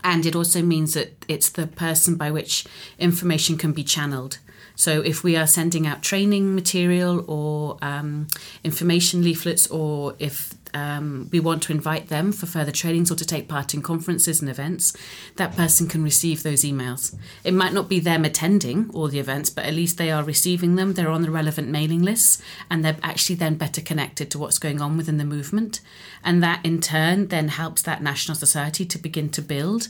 And 0.03 0.25
it 0.25 0.35
also 0.35 0.61
means 0.61 0.93
that 0.93 1.25
it's 1.27 1.49
the 1.49 1.67
person 1.67 2.15
by 2.15 2.31
which 2.31 2.65
information 2.99 3.57
can 3.57 3.73
be 3.73 3.83
channeled. 3.83 4.39
So 4.77 5.01
if 5.01 5.23
we 5.23 5.35
are 5.35 5.47
sending 5.47 5.87
out 5.87 6.03
training 6.03 6.53
material 6.53 7.25
or 7.27 7.77
um, 7.81 8.27
information 8.63 9.23
leaflets, 9.23 9.65
or 9.67 10.13
if 10.19 10.53
um, 10.75 11.29
we 11.31 11.39
want 11.39 11.63
to 11.63 11.71
invite 11.73 12.09
them 12.09 12.31
for 12.31 12.45
further 12.45 12.71
trainings 12.71 13.09
or 13.09 13.15
to 13.15 13.25
take 13.25 13.47
part 13.47 13.73
in 13.73 13.81
conferences 13.81 14.39
and 14.39 14.49
events, 14.49 14.95
that 15.37 15.55
person 15.55 15.87
can 15.87 16.03
receive 16.03 16.43
those 16.43 16.63
emails. 16.63 17.15
It 17.43 17.55
might 17.55 17.73
not 17.73 17.89
be 17.89 17.99
them 17.99 18.23
attending 18.23 18.91
all 18.93 19.07
the 19.07 19.19
events, 19.19 19.49
but 19.49 19.65
at 19.65 19.73
least 19.73 19.97
they 19.97 20.11
are 20.11 20.23
receiving 20.23 20.75
them, 20.75 20.93
they're 20.93 21.09
on 21.09 21.23
the 21.23 21.31
relevant 21.31 21.69
mailing 21.69 22.03
lists, 22.03 22.39
and 22.69 22.85
they're 22.85 22.97
actually 23.01 23.35
then 23.35 23.55
better 23.55 23.81
connected 23.81 24.29
to 24.29 24.37
what's 24.37 24.59
going 24.59 24.79
on 24.79 24.95
within 24.95 25.17
the 25.17 25.25
movement. 25.25 25.81
And 26.23 26.43
that 26.43 26.63
in 26.63 26.81
turn 26.81 27.29
then 27.29 27.47
helps 27.47 27.81
that 27.81 28.03
national 28.03 28.35
society 28.35 28.85
to 28.85 28.99
begin 28.99 29.29
to 29.29 29.41
build 29.41 29.87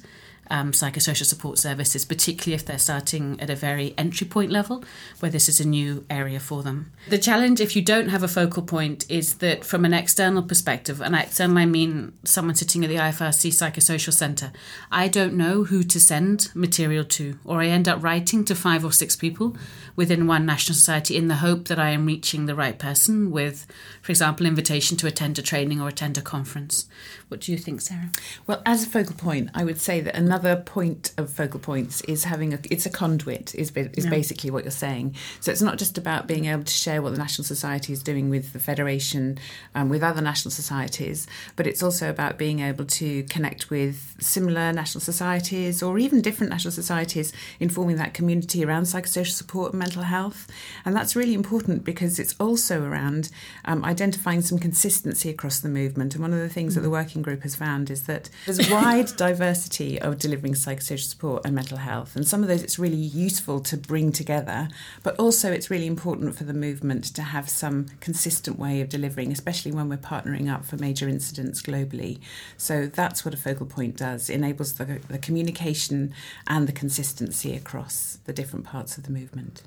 um, 0.49 0.71
psychosocial 0.71 1.25
support 1.25 1.57
services, 1.57 2.05
particularly 2.05 2.55
if 2.55 2.65
they're 2.65 2.77
starting 2.77 3.39
at 3.39 3.49
a 3.49 3.55
very 3.55 3.93
entry 3.97 4.27
point 4.27 4.51
level 4.51 4.83
where 5.19 5.31
this 5.31 5.49
is 5.49 5.59
a 5.59 5.67
new 5.67 6.05
area 6.09 6.39
for 6.39 6.63
them. 6.63 6.91
The 7.09 7.17
challenge, 7.17 7.61
if 7.61 7.75
you 7.75 7.81
don't 7.81 8.09
have 8.09 8.23
a 8.23 8.27
focal 8.27 8.63
point, 8.63 9.09
is 9.09 9.35
that 9.35 9.63
from 9.63 9.85
an 9.85 9.93
external 9.93 10.43
perspective, 10.43 11.01
and 11.01 11.15
external 11.15 11.57
I 11.57 11.65
mean 11.65 12.13
someone 12.23 12.55
sitting 12.55 12.83
at 12.83 12.89
the 12.89 12.95
IFRC 12.95 13.51
Psychosocial 13.51 14.13
Centre, 14.13 14.51
I 14.91 15.07
don't 15.07 15.35
know 15.35 15.63
who 15.63 15.83
to 15.83 15.99
send 15.99 16.49
material 16.53 17.03
to, 17.05 17.39
or 17.43 17.61
I 17.61 17.67
end 17.67 17.87
up 17.87 18.03
writing 18.03 18.45
to 18.45 18.55
five 18.55 18.83
or 18.83 18.91
six 18.91 19.15
people 19.15 19.55
within 19.95 20.27
one 20.27 20.45
national 20.45 20.75
society 20.75 21.17
in 21.17 21.27
the 21.27 21.35
hope 21.35 21.67
that 21.67 21.79
I 21.79 21.89
am 21.89 22.05
reaching 22.05 22.45
the 22.45 22.55
right 22.55 22.77
person 22.77 23.31
with, 23.31 23.65
for 24.01 24.11
example, 24.11 24.45
invitation 24.45 24.95
to 24.97 25.07
attend 25.07 25.39
a 25.39 25.41
training 25.41 25.81
or 25.81 25.87
attend 25.87 26.17
a 26.17 26.21
conference. 26.21 26.87
What 27.27 27.41
do 27.41 27.51
you 27.51 27.57
think, 27.57 27.81
Sarah? 27.81 28.11
Well, 28.45 28.61
as 28.65 28.83
a 28.83 28.89
focal 28.89 29.15
point, 29.15 29.49
I 29.53 29.63
would 29.63 29.79
say 29.79 29.99
that 30.01 30.15
another 30.15 30.36
point 30.65 31.13
of 31.17 31.29
focal 31.29 31.59
points 31.59 32.01
is 32.01 32.23
having 32.23 32.53
a 32.53 32.59
it's 32.69 32.85
a 32.85 32.89
conduit 32.89 33.55
is 33.55 33.71
is 33.75 34.05
yeah. 34.05 34.09
basically 34.09 34.51
what 34.51 34.63
you're 34.63 34.71
saying. 34.71 35.15
So 35.39 35.51
it's 35.51 35.61
not 35.61 35.77
just 35.77 35.97
about 35.97 36.27
being 36.27 36.45
able 36.45 36.63
to 36.63 36.73
share 36.73 37.01
what 37.01 37.11
the 37.11 37.17
National 37.17 37.43
Society 37.43 37.91
is 37.93 38.03
doing 38.03 38.29
with 38.29 38.53
the 38.53 38.59
Federation, 38.59 39.39
um, 39.75 39.89
with 39.89 40.03
other 40.03 40.21
national 40.21 40.51
societies, 40.51 41.27
but 41.55 41.67
it's 41.67 41.83
also 41.83 42.09
about 42.09 42.37
being 42.37 42.59
able 42.59 42.85
to 42.85 43.23
connect 43.23 43.69
with 43.69 44.15
similar 44.19 44.71
national 44.71 45.01
societies 45.01 45.83
or 45.83 45.97
even 45.97 46.21
different 46.21 46.51
national 46.51 46.71
societies, 46.71 47.33
informing 47.59 47.97
that 47.97 48.13
community 48.13 48.63
around 48.63 48.83
psychosocial 48.83 49.33
support 49.33 49.73
and 49.73 49.79
mental 49.79 50.03
health. 50.03 50.47
And 50.85 50.95
that's 50.95 51.15
really 51.15 51.33
important 51.33 51.83
because 51.83 52.19
it's 52.19 52.35
also 52.39 52.83
around 52.83 53.29
um, 53.65 53.83
identifying 53.83 54.41
some 54.41 54.59
consistency 54.59 55.29
across 55.29 55.59
the 55.59 55.69
movement. 55.69 56.13
And 56.13 56.21
one 56.21 56.33
of 56.33 56.39
the 56.39 56.49
things 56.49 56.73
mm. 56.73 56.75
that 56.75 56.81
the 56.81 56.89
working 56.89 57.07
working 57.07 57.21
group 57.21 57.43
has 57.43 57.55
found 57.55 57.89
is 57.89 58.03
that 58.03 58.29
there's 58.45 58.59
a 58.59 58.73
wide 58.73 59.07
diversity 59.17 59.99
of 60.01 60.17
delivering 60.27 60.53
psychosocial 60.53 61.07
support 61.07 61.45
and 61.45 61.55
mental 61.55 61.77
health. 61.77 62.15
And 62.15 62.27
some 62.27 62.41
of 62.41 62.49
those 62.49 62.61
it's 62.61 62.77
really 62.77 62.95
useful 62.97 63.61
to 63.61 63.77
bring 63.77 64.11
together, 64.11 64.67
but 65.03 65.15
also 65.15 65.51
it's 65.51 65.69
really 65.69 65.87
important 65.87 66.35
for 66.35 66.43
the 66.43 66.53
movement 66.53 67.05
to 67.15 67.21
have 67.21 67.49
some 67.49 67.85
consistent 68.01 68.59
way 68.59 68.81
of 68.81 68.89
delivering, 68.89 69.31
especially 69.31 69.71
when 69.71 69.87
we're 69.87 69.97
partnering 69.97 70.51
up 70.53 70.65
for 70.65 70.75
major 70.75 71.07
incidents 71.07 71.61
globally. 71.61 72.19
So 72.57 72.87
that's 72.87 73.23
what 73.23 73.33
a 73.33 73.37
focal 73.37 73.65
point 73.65 73.95
does, 73.95 74.29
enables 74.29 74.73
the, 74.73 74.99
the 75.07 75.17
communication 75.17 76.13
and 76.45 76.67
the 76.67 76.73
consistency 76.73 77.55
across 77.55 78.19
the 78.25 78.33
different 78.33 78.65
parts 78.65 78.97
of 78.97 79.05
the 79.05 79.11
movement. 79.11 79.63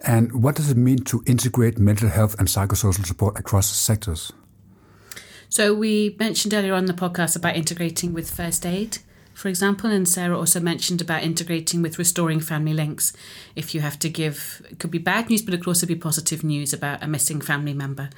And 0.00 0.42
what 0.42 0.56
does 0.56 0.70
it 0.70 0.78
mean 0.78 1.00
to 1.04 1.22
integrate 1.26 1.78
mental 1.78 2.08
health 2.08 2.34
and 2.38 2.48
psychosocial 2.48 3.04
support 3.04 3.38
across 3.38 3.70
sectors? 3.70 4.32
So 5.50 5.74
we 5.74 6.16
mentioned 6.18 6.54
earlier 6.54 6.74
on 6.74 6.86
the 6.86 6.92
podcast 6.94 7.36
about 7.36 7.56
integrating 7.56 8.14
with 8.14 8.30
first 8.30 8.64
aid 8.64 8.98
for 9.34 9.48
example. 9.48 9.90
And 9.90 10.08
Sarah 10.08 10.38
also 10.38 10.60
mentioned 10.60 11.00
about 11.00 11.22
integrating 11.22 11.82
with 11.82 11.98
restoring 11.98 12.40
family 12.40 12.72
links. 12.72 13.12
If 13.56 13.74
you 13.74 13.80
have 13.80 13.98
to 14.00 14.08
give, 14.08 14.62
it 14.70 14.78
could 14.78 14.90
be 14.90 14.98
bad 14.98 15.28
news, 15.28 15.42
but 15.42 15.54
it 15.54 15.58
could 15.58 15.68
also 15.68 15.86
be 15.86 15.96
positive 15.96 16.44
news 16.44 16.72
about 16.72 17.02
a 17.02 17.06
missing 17.06 17.40
family 17.40 17.72
member. 17.72 18.10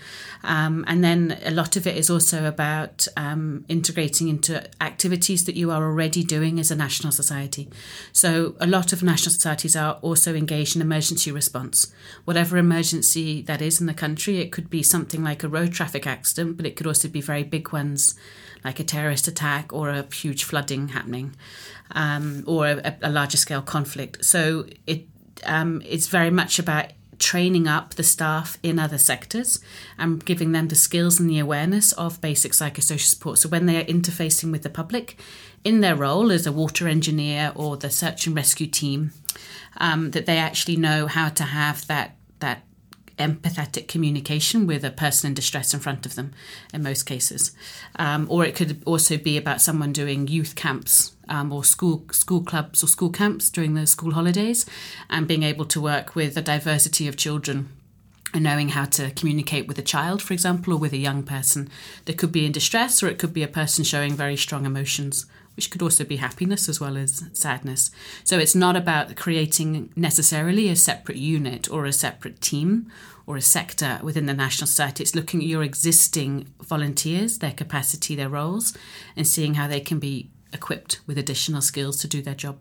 Um, 0.42 0.84
and 0.88 1.02
then 1.02 1.38
a 1.44 1.50
lot 1.50 1.76
of 1.76 1.86
it 1.86 1.96
is 1.96 2.10
also 2.10 2.46
about 2.46 3.06
um, 3.16 3.64
integrating 3.68 4.28
into 4.28 4.68
activities 4.82 5.44
that 5.44 5.56
you 5.56 5.70
are 5.70 5.82
already 5.82 6.24
doing 6.24 6.58
as 6.58 6.70
a 6.70 6.76
national 6.76 7.12
society. 7.12 7.68
So 8.12 8.56
a 8.60 8.66
lot 8.66 8.92
of 8.92 9.02
national 9.02 9.32
societies 9.32 9.76
are 9.76 9.94
also 10.02 10.34
engaged 10.34 10.76
in 10.76 10.82
emergency 10.82 11.30
response. 11.30 11.92
Whatever 12.24 12.56
emergency 12.56 13.42
that 13.42 13.62
is 13.62 13.80
in 13.80 13.86
the 13.86 13.94
country, 13.94 14.38
it 14.38 14.52
could 14.52 14.70
be 14.70 14.82
something 14.82 15.22
like 15.22 15.42
a 15.42 15.48
road 15.48 15.72
traffic 15.72 16.06
accident, 16.06 16.56
but 16.56 16.66
it 16.66 16.76
could 16.76 16.86
also 16.86 17.08
be 17.08 17.20
very 17.20 17.42
big 17.42 17.72
ones 17.72 18.14
like 18.64 18.80
a 18.80 18.84
terrorist 18.84 19.28
attack 19.28 19.72
or 19.72 19.88
a 19.88 20.06
huge 20.14 20.44
flooding 20.44 20.88
happening, 20.88 21.34
um, 21.92 22.44
or 22.46 22.66
a, 22.66 22.96
a, 23.02 23.10
larger 23.10 23.36
scale 23.36 23.62
conflict. 23.62 24.24
So 24.24 24.66
it 24.86 25.06
um, 25.44 25.82
it's 25.84 26.08
very 26.08 26.30
much 26.30 26.58
about 26.58 26.92
training 27.18 27.68
up 27.68 27.94
the 27.94 28.02
staff 28.02 28.58
in 28.62 28.78
other 28.78 28.98
sectors 28.98 29.60
and 29.96 30.24
giving 30.24 30.52
them 30.52 30.68
the 30.68 30.74
skills 30.74 31.20
and 31.20 31.30
the 31.30 31.38
awareness 31.38 31.92
of 31.92 32.20
basic 32.20 32.52
psychosocial 32.52 33.06
support. 33.06 33.38
So 33.38 33.48
when 33.48 33.66
they 33.66 33.80
are 33.80 33.84
interfacing 33.84 34.50
with 34.50 34.62
the 34.62 34.70
public 34.70 35.16
in 35.62 35.80
their 35.80 35.94
role 35.94 36.32
as 36.32 36.46
a 36.46 36.52
water 36.52 36.88
engineer 36.88 37.52
or 37.54 37.76
the 37.76 37.90
search 37.90 38.26
and 38.26 38.34
rescue 38.34 38.66
team, 38.66 39.12
um, 39.76 40.10
that 40.10 40.26
they 40.26 40.38
actually 40.38 40.76
know 40.76 41.06
how 41.06 41.28
to 41.28 41.44
have 41.44 41.86
that 41.86 42.16
that 42.40 42.64
empathetic 43.18 43.88
communication 43.88 44.66
with 44.66 44.84
a 44.84 44.90
person 44.90 45.28
in 45.28 45.34
distress 45.34 45.74
in 45.74 45.80
front 45.80 46.06
of 46.06 46.14
them 46.14 46.32
in 46.72 46.82
most 46.82 47.04
cases. 47.04 47.52
Um, 47.96 48.26
or 48.30 48.44
it 48.44 48.54
could 48.54 48.82
also 48.86 49.16
be 49.16 49.36
about 49.36 49.60
someone 49.60 49.92
doing 49.92 50.28
youth 50.28 50.54
camps 50.54 51.14
um, 51.28 51.52
or 51.52 51.64
school 51.64 52.04
school 52.12 52.42
clubs 52.42 52.82
or 52.82 52.86
school 52.86 53.10
camps 53.10 53.50
during 53.50 53.74
the 53.74 53.86
school 53.86 54.12
holidays 54.12 54.66
and 55.08 55.28
being 55.28 55.42
able 55.42 55.64
to 55.66 55.80
work 55.80 56.14
with 56.14 56.36
a 56.36 56.42
diversity 56.42 57.08
of 57.08 57.16
children 57.16 57.68
and 58.34 58.44
knowing 58.44 58.70
how 58.70 58.86
to 58.86 59.10
communicate 59.10 59.66
with 59.66 59.78
a 59.78 59.82
child, 59.82 60.22
for 60.22 60.32
example, 60.32 60.72
or 60.72 60.78
with 60.78 60.92
a 60.92 60.98
young 60.98 61.22
person 61.22 61.68
that 62.06 62.16
could 62.16 62.32
be 62.32 62.46
in 62.46 62.52
distress, 62.52 63.02
or 63.02 63.08
it 63.08 63.18
could 63.18 63.34
be 63.34 63.42
a 63.42 63.48
person 63.48 63.84
showing 63.84 64.14
very 64.14 64.36
strong 64.36 64.64
emotions 64.64 65.26
which 65.56 65.70
could 65.70 65.82
also 65.82 66.04
be 66.04 66.16
happiness 66.16 66.68
as 66.68 66.80
well 66.80 66.96
as 66.96 67.24
sadness. 67.32 67.90
So 68.24 68.38
it's 68.38 68.54
not 68.54 68.76
about 68.76 69.16
creating 69.16 69.92
necessarily 69.96 70.68
a 70.68 70.76
separate 70.76 71.18
unit 71.18 71.70
or 71.70 71.84
a 71.84 71.92
separate 71.92 72.40
team 72.40 72.90
or 73.26 73.36
a 73.36 73.42
sector 73.42 74.00
within 74.02 74.26
the 74.26 74.34
National 74.34 74.66
Society. 74.66 75.02
It's 75.02 75.14
looking 75.14 75.40
at 75.40 75.46
your 75.46 75.62
existing 75.62 76.48
volunteers, 76.60 77.38
their 77.38 77.52
capacity, 77.52 78.14
their 78.16 78.28
roles, 78.28 78.76
and 79.16 79.26
seeing 79.26 79.54
how 79.54 79.68
they 79.68 79.80
can 79.80 79.98
be 79.98 80.30
equipped 80.52 81.00
with 81.06 81.18
additional 81.18 81.62
skills 81.62 81.98
to 82.00 82.08
do 82.08 82.22
their 82.22 82.34
job. 82.34 82.58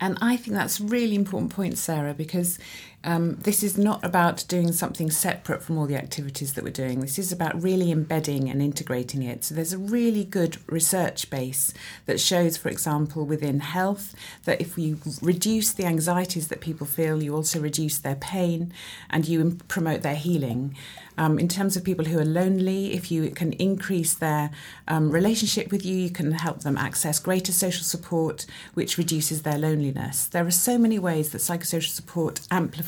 And 0.00 0.16
I 0.20 0.36
think 0.36 0.56
that's 0.56 0.80
a 0.80 0.84
really 0.84 1.16
important 1.16 1.52
point, 1.52 1.76
Sarah, 1.76 2.14
because 2.14 2.58
um, 3.04 3.36
this 3.36 3.62
is 3.62 3.78
not 3.78 4.04
about 4.04 4.44
doing 4.48 4.72
something 4.72 5.10
separate 5.10 5.62
from 5.62 5.78
all 5.78 5.86
the 5.86 5.96
activities 5.96 6.54
that 6.54 6.64
we're 6.64 6.70
doing. 6.70 7.00
This 7.00 7.18
is 7.18 7.30
about 7.30 7.62
really 7.62 7.92
embedding 7.92 8.50
and 8.50 8.60
integrating 8.60 9.22
it. 9.22 9.44
So 9.44 9.54
there's 9.54 9.72
a 9.72 9.78
really 9.78 10.24
good 10.24 10.58
research 10.66 11.30
base 11.30 11.72
that 12.06 12.18
shows, 12.18 12.56
for 12.56 12.68
example, 12.68 13.24
within 13.24 13.60
health, 13.60 14.16
that 14.46 14.60
if 14.60 14.76
you 14.76 14.98
reduce 15.22 15.72
the 15.72 15.84
anxieties 15.84 16.48
that 16.48 16.60
people 16.60 16.86
feel, 16.86 17.22
you 17.22 17.36
also 17.36 17.60
reduce 17.60 17.98
their 17.98 18.16
pain 18.16 18.72
and 19.08 19.28
you 19.28 19.58
promote 19.68 20.02
their 20.02 20.16
healing. 20.16 20.74
Um, 21.16 21.36
in 21.38 21.48
terms 21.48 21.76
of 21.76 21.82
people 21.82 22.04
who 22.04 22.18
are 22.20 22.24
lonely, 22.24 22.92
if 22.92 23.10
you 23.10 23.28
can 23.30 23.52
increase 23.54 24.14
their 24.14 24.50
um, 24.86 25.10
relationship 25.10 25.72
with 25.72 25.84
you, 25.84 25.96
you 25.96 26.10
can 26.10 26.30
help 26.30 26.60
them 26.60 26.78
access 26.78 27.18
greater 27.18 27.50
social 27.50 27.82
support, 27.82 28.46
which 28.74 28.96
reduces 28.96 29.42
their 29.42 29.58
loneliness. 29.58 30.26
There 30.26 30.46
are 30.46 30.52
so 30.52 30.78
many 30.78 30.96
ways 30.96 31.30
that 31.30 31.38
psychosocial 31.38 31.90
support 31.90 32.40
amplifies 32.52 32.87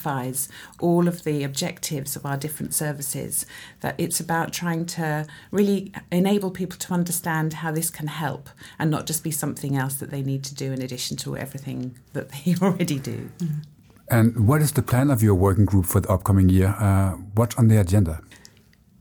all 0.81 1.09
of 1.09 1.25
the 1.25 1.45
objectives 1.45 2.17
of 2.17 2.25
our 2.25 2.37
different 2.37 2.75
services 2.75 3.47
that 3.81 3.95
it's 3.99 4.21
about 4.21 4.53
trying 4.53 4.87
to 4.87 5.27
really 5.51 5.93
enable 6.11 6.51
people 6.51 6.79
to 6.79 6.93
understand 6.93 7.55
how 7.55 7.71
this 7.73 7.91
can 7.91 8.07
help 8.07 8.49
and 8.79 8.91
not 8.91 9.07
just 9.07 9.23
be 9.25 9.31
something 9.31 9.77
else 9.77 9.95
that 9.95 10.11
they 10.11 10.23
need 10.23 10.45
to 10.45 10.55
do 10.55 10.73
in 10.73 10.83
addition 10.83 11.17
to 11.17 11.37
everything 11.37 11.97
that 12.13 12.31
they 12.31 12.55
already 12.63 12.99
do. 12.99 13.31
Mm-hmm. 13.39 13.61
And 14.11 14.49
what 14.49 14.61
is 14.61 14.73
the 14.73 14.83
plan 14.83 15.09
of 15.11 15.23
your 15.23 15.37
working 15.37 15.65
group 15.65 15.87
for 15.87 16.01
the 16.01 16.11
upcoming 16.11 16.49
year? 16.49 16.75
Uh, 16.79 17.13
what's 17.35 17.55
on 17.55 17.69
the 17.69 17.81
agenda? 17.81 18.21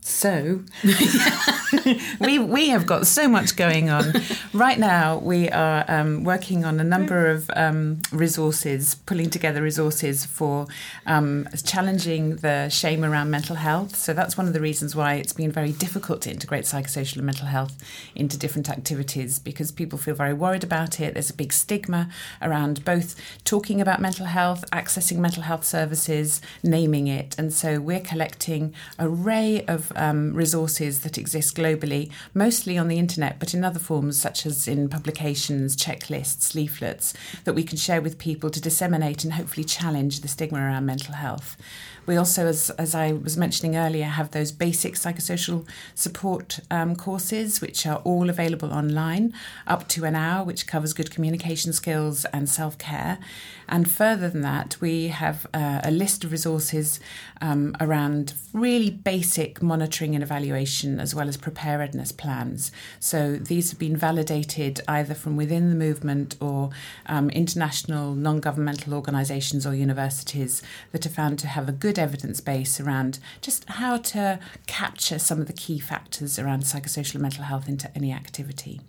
So, 0.09 0.61
we 2.19 2.39
we 2.39 2.69
have 2.69 2.87
got 2.87 3.05
so 3.05 3.29
much 3.29 3.55
going 3.55 3.91
on 3.91 4.11
right 4.53 4.77
now. 4.77 5.19
We 5.19 5.49
are 5.49 5.85
um, 5.87 6.23
working 6.23 6.65
on 6.65 6.79
a 6.79 6.83
number 6.83 7.27
of 7.27 7.49
um, 7.55 8.01
resources, 8.11 8.95
pulling 8.95 9.29
together 9.29 9.61
resources 9.61 10.25
for 10.25 10.67
um, 11.05 11.47
challenging 11.63 12.37
the 12.37 12.69
shame 12.69 13.05
around 13.05 13.29
mental 13.29 13.55
health. 13.55 13.95
So 13.95 14.13
that's 14.13 14.35
one 14.35 14.47
of 14.47 14.53
the 14.53 14.59
reasons 14.59 14.95
why 14.95 15.13
it's 15.13 15.31
been 15.31 15.51
very 15.51 15.71
difficult 15.71 16.23
to 16.23 16.31
integrate 16.31 16.65
psychosocial 16.65 17.17
and 17.17 17.25
mental 17.25 17.45
health 17.45 17.77
into 18.15 18.37
different 18.37 18.67
activities 18.67 19.37
because 19.37 19.71
people 19.71 19.99
feel 19.99 20.15
very 20.15 20.33
worried 20.33 20.63
about 20.63 20.99
it. 20.99 21.13
There's 21.13 21.29
a 21.29 21.35
big 21.35 21.53
stigma 21.53 22.09
around 22.41 22.83
both 22.83 23.15
talking 23.45 23.79
about 23.79 24.01
mental 24.01 24.25
health, 24.25 24.65
accessing 24.71 25.17
mental 25.17 25.43
health 25.43 25.65
services, 25.65 26.41
naming 26.63 27.07
it, 27.07 27.35
and 27.37 27.53
so 27.53 27.79
we're 27.79 28.01
collecting 28.01 28.73
array 28.97 29.63
of 29.67 29.93
um, 29.99 30.33
resources 30.33 31.01
that 31.01 31.17
exist 31.17 31.55
globally, 31.55 32.11
mostly 32.33 32.77
on 32.77 32.87
the 32.87 32.97
internet, 32.97 33.39
but 33.39 33.53
in 33.53 33.63
other 33.63 33.79
forms, 33.79 34.19
such 34.19 34.45
as 34.45 34.67
in 34.67 34.89
publications, 34.89 35.75
checklists, 35.75 36.55
leaflets, 36.55 37.13
that 37.43 37.53
we 37.53 37.63
can 37.63 37.77
share 37.77 38.01
with 38.01 38.17
people 38.17 38.49
to 38.49 38.61
disseminate 38.61 39.23
and 39.23 39.33
hopefully 39.33 39.63
challenge 39.63 40.21
the 40.21 40.27
stigma 40.27 40.59
around 40.59 40.85
mental 40.85 41.13
health. 41.13 41.57
We 42.05 42.17
also, 42.17 42.47
as, 42.47 42.71
as 42.71 42.95
I 42.95 43.11
was 43.11 43.37
mentioning 43.37 43.77
earlier, 43.77 44.05
have 44.05 44.31
those 44.31 44.51
basic 44.51 44.95
psychosocial 44.95 45.67
support 45.93 46.59
um, 46.71 46.95
courses, 46.95 47.61
which 47.61 47.85
are 47.85 47.97
all 47.97 48.31
available 48.31 48.73
online, 48.73 49.31
up 49.67 49.87
to 49.89 50.05
an 50.05 50.15
hour, 50.15 50.43
which 50.43 50.65
covers 50.65 50.93
good 50.93 51.11
communication 51.11 51.71
skills 51.71 52.25
and 52.25 52.49
self 52.49 52.79
care. 52.79 53.19
And 53.67 53.87
further 53.87 54.27
than 54.27 54.41
that, 54.41 54.77
we 54.81 55.09
have 55.09 55.45
uh, 55.53 55.81
a 55.83 55.91
list 55.91 56.23
of 56.23 56.31
resources 56.31 56.99
um, 57.41 57.75
around 57.79 58.33
really 58.53 58.89
basic 58.89 59.61
monitoring 59.61 59.88
and 59.91 60.23
evaluation, 60.23 60.99
as 60.99 61.13
well 61.13 61.27
as 61.27 61.37
preparedness 61.37 62.11
plans. 62.11 62.71
So 62.99 63.35
these 63.35 63.71
have 63.71 63.79
been 63.79 63.97
validated 63.97 64.81
either 64.87 65.13
from 65.13 65.35
within 65.35 65.69
the 65.69 65.75
movement 65.75 66.35
or 66.39 66.69
um, 67.07 67.29
international 67.31 68.15
non 68.15 68.39
governmental 68.39 68.93
organisations 68.93 69.65
or 69.65 69.73
universities 69.73 70.61
that 70.91 71.05
are 71.05 71.09
found 71.09 71.39
to 71.39 71.47
have 71.47 71.67
a 71.67 71.73
good 71.73 71.97
evidence 71.99 72.39
base 72.41 72.79
around 72.79 73.19
just 73.41 73.67
how 73.69 73.97
to 73.97 74.39
capture 74.67 75.19
some 75.19 75.41
of 75.41 75.47
the 75.47 75.53
key 75.53 75.79
factors 75.79 76.39
around 76.39 76.63
psychosocial 76.63 77.15
and 77.15 77.23
mental 77.23 77.43
health 77.43 77.67
into 77.67 77.93
any 77.95 78.11
activity. 78.11 78.81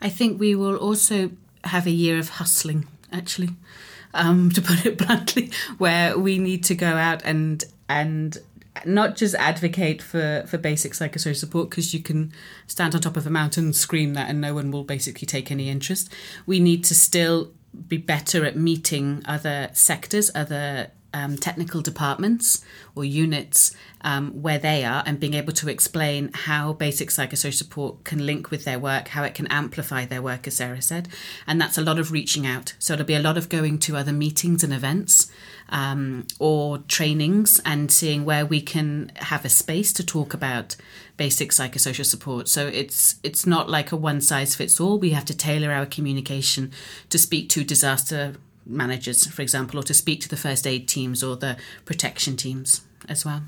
I 0.00 0.08
think 0.08 0.38
we 0.38 0.54
will 0.54 0.76
also 0.76 1.30
have 1.64 1.86
a 1.86 1.90
year 1.90 2.18
of 2.18 2.28
hustling, 2.30 2.86
actually, 3.12 3.50
um, 4.14 4.50
to 4.54 4.62
put 4.62 4.86
it 4.86 4.98
bluntly, 4.98 5.50
where 5.78 6.18
we 6.18 6.38
need 6.38 6.64
to 6.64 6.74
go 6.74 6.86
out 6.88 7.22
and 7.24 7.64
and 7.88 8.38
not 8.84 9.16
just 9.16 9.34
advocate 9.36 10.02
for, 10.02 10.44
for 10.46 10.58
basic 10.58 10.92
psychosocial 10.92 11.36
support 11.36 11.70
because 11.70 11.94
you 11.94 12.00
can 12.00 12.32
stand 12.66 12.94
on 12.94 13.00
top 13.00 13.16
of 13.16 13.26
a 13.26 13.30
mountain 13.30 13.64
and 13.66 13.76
scream 13.76 14.14
that 14.14 14.28
and 14.28 14.40
no 14.40 14.54
one 14.54 14.70
will 14.70 14.84
basically 14.84 15.26
take 15.26 15.50
any 15.50 15.68
interest. 15.68 16.12
We 16.46 16.60
need 16.60 16.84
to 16.84 16.94
still 16.94 17.52
be 17.88 17.96
better 17.96 18.44
at 18.44 18.56
meeting 18.56 19.22
other 19.26 19.70
sectors, 19.72 20.30
other 20.34 20.90
um, 21.16 21.36
technical 21.36 21.80
departments 21.80 22.62
or 22.94 23.04
units 23.04 23.74
um, 24.02 24.42
where 24.42 24.58
they 24.58 24.84
are 24.84 25.02
and 25.06 25.18
being 25.18 25.32
able 25.32 25.52
to 25.54 25.68
explain 25.68 26.30
how 26.34 26.74
basic 26.74 27.08
psychosocial 27.08 27.54
support 27.54 28.04
can 28.04 28.24
link 28.26 28.50
with 28.50 28.64
their 28.64 28.78
work, 28.78 29.08
how 29.08 29.24
it 29.24 29.34
can 29.34 29.46
amplify 29.46 30.04
their 30.04 30.20
work, 30.20 30.46
as 30.46 30.56
Sarah 30.56 30.82
said. 30.82 31.08
And 31.46 31.58
that's 31.58 31.78
a 31.78 31.82
lot 31.82 31.98
of 31.98 32.12
reaching 32.12 32.46
out. 32.46 32.74
So 32.78 32.92
it'll 32.92 33.06
be 33.06 33.14
a 33.14 33.20
lot 33.20 33.38
of 33.38 33.48
going 33.48 33.78
to 33.80 33.96
other 33.96 34.12
meetings 34.12 34.62
and 34.62 34.74
events 34.74 35.32
um, 35.70 36.26
or 36.38 36.78
trainings 36.86 37.60
and 37.64 37.90
seeing 37.90 38.26
where 38.26 38.44
we 38.44 38.60
can 38.60 39.10
have 39.16 39.44
a 39.44 39.48
space 39.48 39.94
to 39.94 40.04
talk 40.04 40.34
about 40.34 40.76
basic 41.16 41.50
psychosocial 41.50 42.04
support. 42.04 42.46
So 42.46 42.66
it's 42.66 43.16
it's 43.22 43.46
not 43.46 43.70
like 43.70 43.90
a 43.90 43.96
one 43.96 44.20
size 44.20 44.54
fits 44.54 44.78
all. 44.78 44.98
We 44.98 45.10
have 45.10 45.24
to 45.24 45.36
tailor 45.36 45.72
our 45.72 45.86
communication 45.86 46.72
to 47.08 47.18
speak 47.18 47.48
to 47.50 47.64
disaster 47.64 48.36
managers, 48.66 49.26
for 49.26 49.42
example, 49.42 49.80
or 49.80 49.82
to 49.84 49.94
speak 49.94 50.20
to 50.22 50.28
the 50.28 50.36
first 50.36 50.66
aid 50.66 50.88
teams 50.88 51.22
or 51.22 51.36
the 51.36 51.56
protection 51.84 52.36
teams 52.36 52.82
as 53.08 53.24
well. 53.24 53.42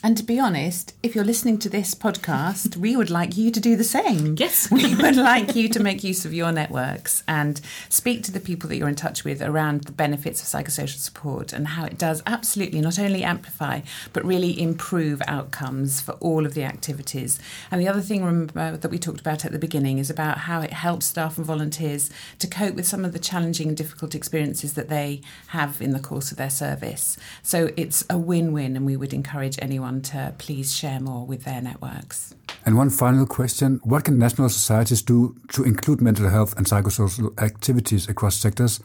And 0.00 0.16
to 0.16 0.22
be 0.22 0.38
honest, 0.38 0.94
if 1.02 1.16
you're 1.16 1.24
listening 1.24 1.58
to 1.58 1.68
this 1.68 1.92
podcast, 1.92 2.76
we 2.76 2.94
would 2.94 3.10
like 3.10 3.36
you 3.36 3.50
to 3.50 3.58
do 3.58 3.74
the 3.74 3.82
same. 3.82 4.36
Yes. 4.38 4.70
We 4.78 4.94
would 4.94 5.16
like 5.16 5.56
you 5.56 5.68
to 5.70 5.82
make 5.82 6.04
use 6.04 6.24
of 6.24 6.32
your 6.32 6.52
networks 6.52 7.24
and 7.26 7.60
speak 7.88 8.22
to 8.24 8.32
the 8.32 8.38
people 8.38 8.68
that 8.68 8.76
you're 8.76 8.88
in 8.88 8.94
touch 8.94 9.24
with 9.24 9.42
around 9.42 9.84
the 9.84 9.92
benefits 9.92 10.40
of 10.40 10.46
psychosocial 10.46 10.98
support 10.98 11.52
and 11.52 11.68
how 11.68 11.84
it 11.84 11.98
does 11.98 12.22
absolutely 12.26 12.80
not 12.80 12.98
only 12.98 13.24
amplify, 13.24 13.80
but 14.12 14.24
really 14.24 14.60
improve 14.60 15.20
outcomes 15.26 16.00
for 16.00 16.12
all 16.12 16.46
of 16.46 16.54
the 16.54 16.62
activities. 16.62 17.40
And 17.72 17.80
the 17.80 17.88
other 17.88 18.00
thing 18.00 18.24
remember, 18.24 18.76
that 18.76 18.90
we 18.90 18.98
talked 18.98 19.20
about 19.20 19.44
at 19.44 19.50
the 19.50 19.58
beginning 19.58 19.98
is 19.98 20.10
about 20.10 20.38
how 20.38 20.60
it 20.60 20.72
helps 20.72 21.06
staff 21.06 21.38
and 21.38 21.46
volunteers 21.46 22.08
to 22.38 22.46
cope 22.46 22.76
with 22.76 22.86
some 22.86 23.04
of 23.04 23.12
the 23.12 23.18
challenging 23.18 23.68
and 23.68 23.76
difficult 23.76 24.14
experiences 24.14 24.74
that 24.74 24.88
they 24.88 25.22
have 25.48 25.82
in 25.82 25.90
the 25.90 25.98
course 25.98 26.30
of 26.30 26.36
their 26.36 26.50
service. 26.50 27.16
So 27.42 27.70
it's 27.76 28.04
a 28.08 28.16
win 28.16 28.52
win, 28.52 28.76
and 28.76 28.86
we 28.86 28.96
would 28.96 29.12
encourage 29.12 29.58
anyone 29.60 29.87
to 30.02 30.34
please 30.38 30.74
share 30.74 31.00
more 31.00 31.26
with 31.26 31.44
their 31.44 31.60
networks. 31.60 32.34
And 32.64 32.76
one 32.76 32.90
final 32.90 33.26
question 33.26 33.80
What 33.82 34.04
can 34.04 34.18
national 34.18 34.48
societies 34.48 35.02
do 35.02 35.34
to 35.52 35.64
include 35.64 36.00
mental 36.00 36.28
health 36.28 36.56
and 36.56 36.66
psychosocial 36.66 37.30
activities 37.40 38.08
across 38.08 38.36
sectors, 38.36 38.80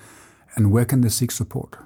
and 0.56 0.72
where 0.72 0.86
can 0.86 1.02
they 1.02 1.10
seek 1.10 1.32
support? 1.32 1.78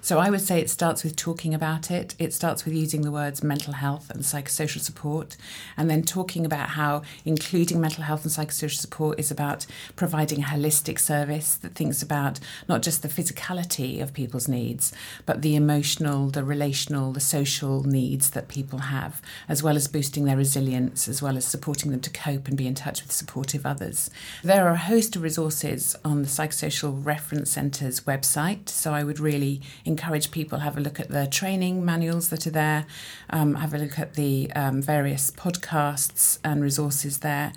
So 0.00 0.18
I 0.18 0.30
would 0.30 0.40
say 0.40 0.60
it 0.60 0.70
starts 0.70 1.04
with 1.04 1.16
talking 1.16 1.54
about 1.54 1.90
it. 1.90 2.14
It 2.18 2.32
starts 2.32 2.64
with 2.64 2.74
using 2.74 3.02
the 3.02 3.10
words 3.10 3.42
mental 3.42 3.74
health 3.74 4.10
and 4.10 4.22
psychosocial 4.22 4.80
support, 4.80 5.36
and 5.76 5.90
then 5.90 6.02
talking 6.02 6.44
about 6.44 6.70
how 6.70 7.02
including 7.24 7.80
mental 7.80 8.04
health 8.04 8.24
and 8.24 8.32
psychosocial 8.32 8.78
support 8.78 9.18
is 9.18 9.30
about 9.30 9.66
providing 9.96 10.42
a 10.42 10.46
holistic 10.46 10.98
service 10.98 11.56
that 11.56 11.74
thinks 11.74 12.02
about 12.02 12.40
not 12.68 12.82
just 12.82 13.02
the 13.02 13.08
physicality 13.08 14.02
of 14.02 14.12
people's 14.12 14.48
needs, 14.48 14.92
but 15.26 15.42
the 15.42 15.56
emotional, 15.56 16.28
the 16.28 16.44
relational, 16.44 17.12
the 17.12 17.20
social 17.20 17.82
needs 17.84 18.30
that 18.30 18.48
people 18.48 18.78
have, 18.78 19.20
as 19.48 19.62
well 19.62 19.76
as 19.76 19.88
boosting 19.88 20.24
their 20.24 20.36
resilience, 20.36 21.08
as 21.08 21.22
well 21.22 21.36
as 21.36 21.44
supporting 21.44 21.90
them 21.90 22.00
to 22.00 22.10
cope 22.10 22.48
and 22.48 22.56
be 22.56 22.66
in 22.66 22.74
touch 22.74 23.02
with 23.02 23.12
supportive 23.12 23.66
others. 23.66 24.10
There 24.42 24.66
are 24.66 24.72
a 24.72 24.76
host 24.76 25.16
of 25.16 25.22
resources 25.22 25.96
on 26.04 26.22
the 26.22 26.28
Psychosocial 26.28 27.04
Reference 27.04 27.50
Centre's 27.50 28.00
website, 28.00 28.68
so 28.68 28.92
I 28.92 29.04
would 29.04 29.20
really 29.20 29.60
encourage 29.84 30.30
people 30.30 30.60
have 30.60 30.76
a 30.76 30.80
look 30.80 31.00
at 31.00 31.08
the 31.08 31.26
training 31.26 31.84
manuals 31.84 32.28
that 32.30 32.46
are 32.46 32.50
there, 32.50 32.86
um, 33.30 33.54
have 33.56 33.74
a 33.74 33.78
look 33.78 33.98
at 33.98 34.14
the 34.14 34.50
um, 34.54 34.82
various 34.82 35.30
podcasts 35.30 36.38
and 36.44 36.62
resources 36.62 37.18
there. 37.18 37.52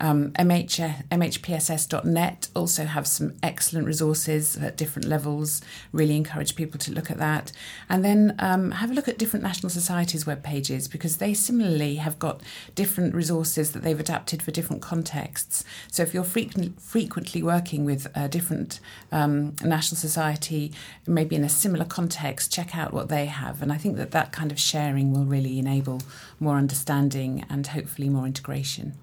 Um, 0.00 0.30
MH, 0.32 1.08
MHPSS.net 1.10 2.48
also 2.56 2.84
have 2.84 3.06
some 3.06 3.34
excellent 3.42 3.86
resources 3.86 4.56
at 4.56 4.76
different 4.76 5.06
levels. 5.06 5.60
Really 5.92 6.16
encourage 6.16 6.56
people 6.56 6.78
to 6.80 6.92
look 6.92 7.10
at 7.10 7.18
that. 7.18 7.52
And 7.88 8.04
then 8.04 8.34
um, 8.38 8.70
have 8.72 8.90
a 8.90 8.94
look 8.94 9.08
at 9.08 9.18
different 9.18 9.42
national 9.42 9.70
societies' 9.70 10.26
web 10.26 10.42
pages 10.42 10.88
because 10.88 11.18
they 11.18 11.34
similarly 11.34 11.96
have 11.96 12.18
got 12.18 12.40
different 12.74 13.14
resources 13.14 13.72
that 13.72 13.82
they've 13.82 14.00
adapted 14.00 14.42
for 14.42 14.50
different 14.50 14.80
contexts. 14.80 15.64
So 15.90 16.02
if 16.02 16.14
you're 16.14 16.24
frequent, 16.24 16.80
frequently 16.80 17.42
working 17.42 17.84
with 17.84 18.06
a 18.14 18.28
different 18.28 18.80
um, 19.12 19.54
national 19.62 19.98
society, 19.98 20.72
maybe 21.06 21.36
in 21.36 21.44
a 21.44 21.48
similar 21.48 21.84
context, 21.84 22.52
check 22.52 22.74
out 22.76 22.94
what 22.94 23.10
they 23.10 23.26
have. 23.26 23.60
And 23.60 23.72
I 23.72 23.76
think 23.76 23.96
that 23.96 24.12
that 24.12 24.32
kind 24.32 24.50
of 24.50 24.58
sharing 24.58 25.12
will 25.12 25.24
really 25.24 25.58
enable 25.58 26.00
more 26.38 26.56
understanding 26.56 27.44
and 27.50 27.66
hopefully 27.66 28.08
more 28.08 28.26
integration. 28.26 28.94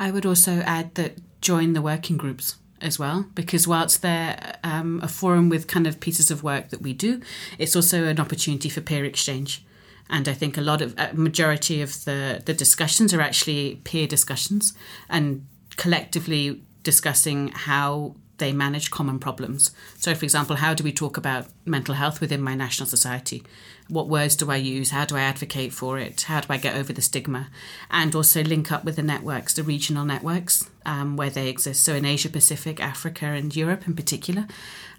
I 0.00 0.10
would 0.10 0.26
also 0.26 0.60
add 0.60 0.94
that 0.94 1.18
join 1.40 1.74
the 1.74 1.82
working 1.82 2.16
groups 2.16 2.56
as 2.80 2.98
well, 2.98 3.26
because 3.34 3.68
whilst 3.68 4.00
they're 4.00 4.56
um, 4.64 5.00
a 5.02 5.08
forum 5.08 5.50
with 5.50 5.66
kind 5.66 5.86
of 5.86 6.00
pieces 6.00 6.30
of 6.30 6.42
work 6.42 6.70
that 6.70 6.80
we 6.80 6.94
do, 6.94 7.20
it's 7.58 7.76
also 7.76 8.04
an 8.04 8.18
opportunity 8.18 8.70
for 8.70 8.80
peer 8.80 9.04
exchange. 9.04 9.62
And 10.08 10.26
I 10.26 10.32
think 10.32 10.56
a 10.56 10.62
lot 10.62 10.82
of 10.82 10.94
a 10.98 11.12
majority 11.14 11.82
of 11.82 12.04
the 12.04 12.42
the 12.44 12.54
discussions 12.54 13.14
are 13.14 13.20
actually 13.20 13.80
peer 13.84 14.06
discussions 14.06 14.74
and 15.08 15.46
collectively 15.76 16.62
discussing 16.82 17.48
how 17.48 18.16
they 18.40 18.52
manage 18.52 18.90
common 18.90 19.20
problems. 19.20 19.70
So, 19.96 20.14
for 20.14 20.24
example, 20.24 20.56
how 20.56 20.74
do 20.74 20.82
we 20.82 20.92
talk 20.92 21.16
about 21.16 21.46
mental 21.64 21.94
health 21.94 22.20
within 22.20 22.42
my 22.42 22.56
national 22.56 22.88
society? 22.88 23.44
What 23.88 24.08
words 24.08 24.34
do 24.34 24.50
I 24.50 24.56
use? 24.56 24.90
How 24.90 25.04
do 25.04 25.16
I 25.16 25.20
advocate 25.20 25.72
for 25.72 25.98
it? 25.98 26.22
How 26.22 26.40
do 26.40 26.48
I 26.50 26.56
get 26.56 26.76
over 26.76 26.92
the 26.92 27.02
stigma? 27.02 27.48
And 27.90 28.14
also 28.14 28.42
link 28.42 28.72
up 28.72 28.84
with 28.84 28.96
the 28.96 29.02
networks, 29.02 29.54
the 29.54 29.62
regional 29.62 30.04
networks 30.04 30.68
um, 30.84 31.16
where 31.16 31.30
they 31.30 31.48
exist. 31.48 31.84
So, 31.84 31.94
in 31.94 32.04
Asia 32.04 32.28
Pacific, 32.28 32.80
Africa, 32.80 33.26
and 33.26 33.54
Europe 33.54 33.86
in 33.86 33.94
particular, 33.94 34.48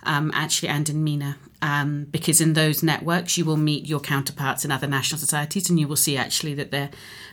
um, 0.04 0.32
actually, 0.34 0.70
and 0.70 0.88
in 0.90 1.04
MENA. 1.04 1.38
Um, 1.62 2.06
because 2.10 2.40
in 2.40 2.54
those 2.54 2.82
networks, 2.82 3.38
you 3.38 3.46
will 3.46 3.58
meet 3.58 3.86
your 3.86 4.00
counterparts 4.00 4.64
in 4.64 4.72
other 4.72 4.88
national 4.88 5.20
societies 5.20 5.70
and 5.70 5.80
you 5.80 5.88
will 5.88 5.96
see 5.96 6.18
actually 6.18 6.54
that 6.56 6.72
they're 6.72 6.90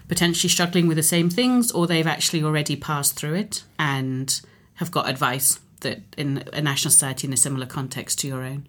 potentially 0.09 0.51
struggling 0.51 0.89
with 0.89 0.97
the 0.97 1.03
same 1.03 1.31
things 1.31 1.71
or 1.71 1.87
they've 1.87 2.07
actually 2.07 2.43
already 2.43 2.77
passed 2.77 3.17
through 3.17 3.35
it 3.35 3.63
and 3.79 4.41
have 4.75 4.91
got 4.91 5.09
advice 5.09 5.61
that 5.83 6.01
in 6.17 6.45
a 6.53 6.61
national 6.61 6.91
society 6.91 7.27
in 7.27 7.33
a 7.33 7.37
similar 7.37 7.67
context 7.67 8.19
to 8.21 8.29
your 8.29 8.43
own. 8.43 8.67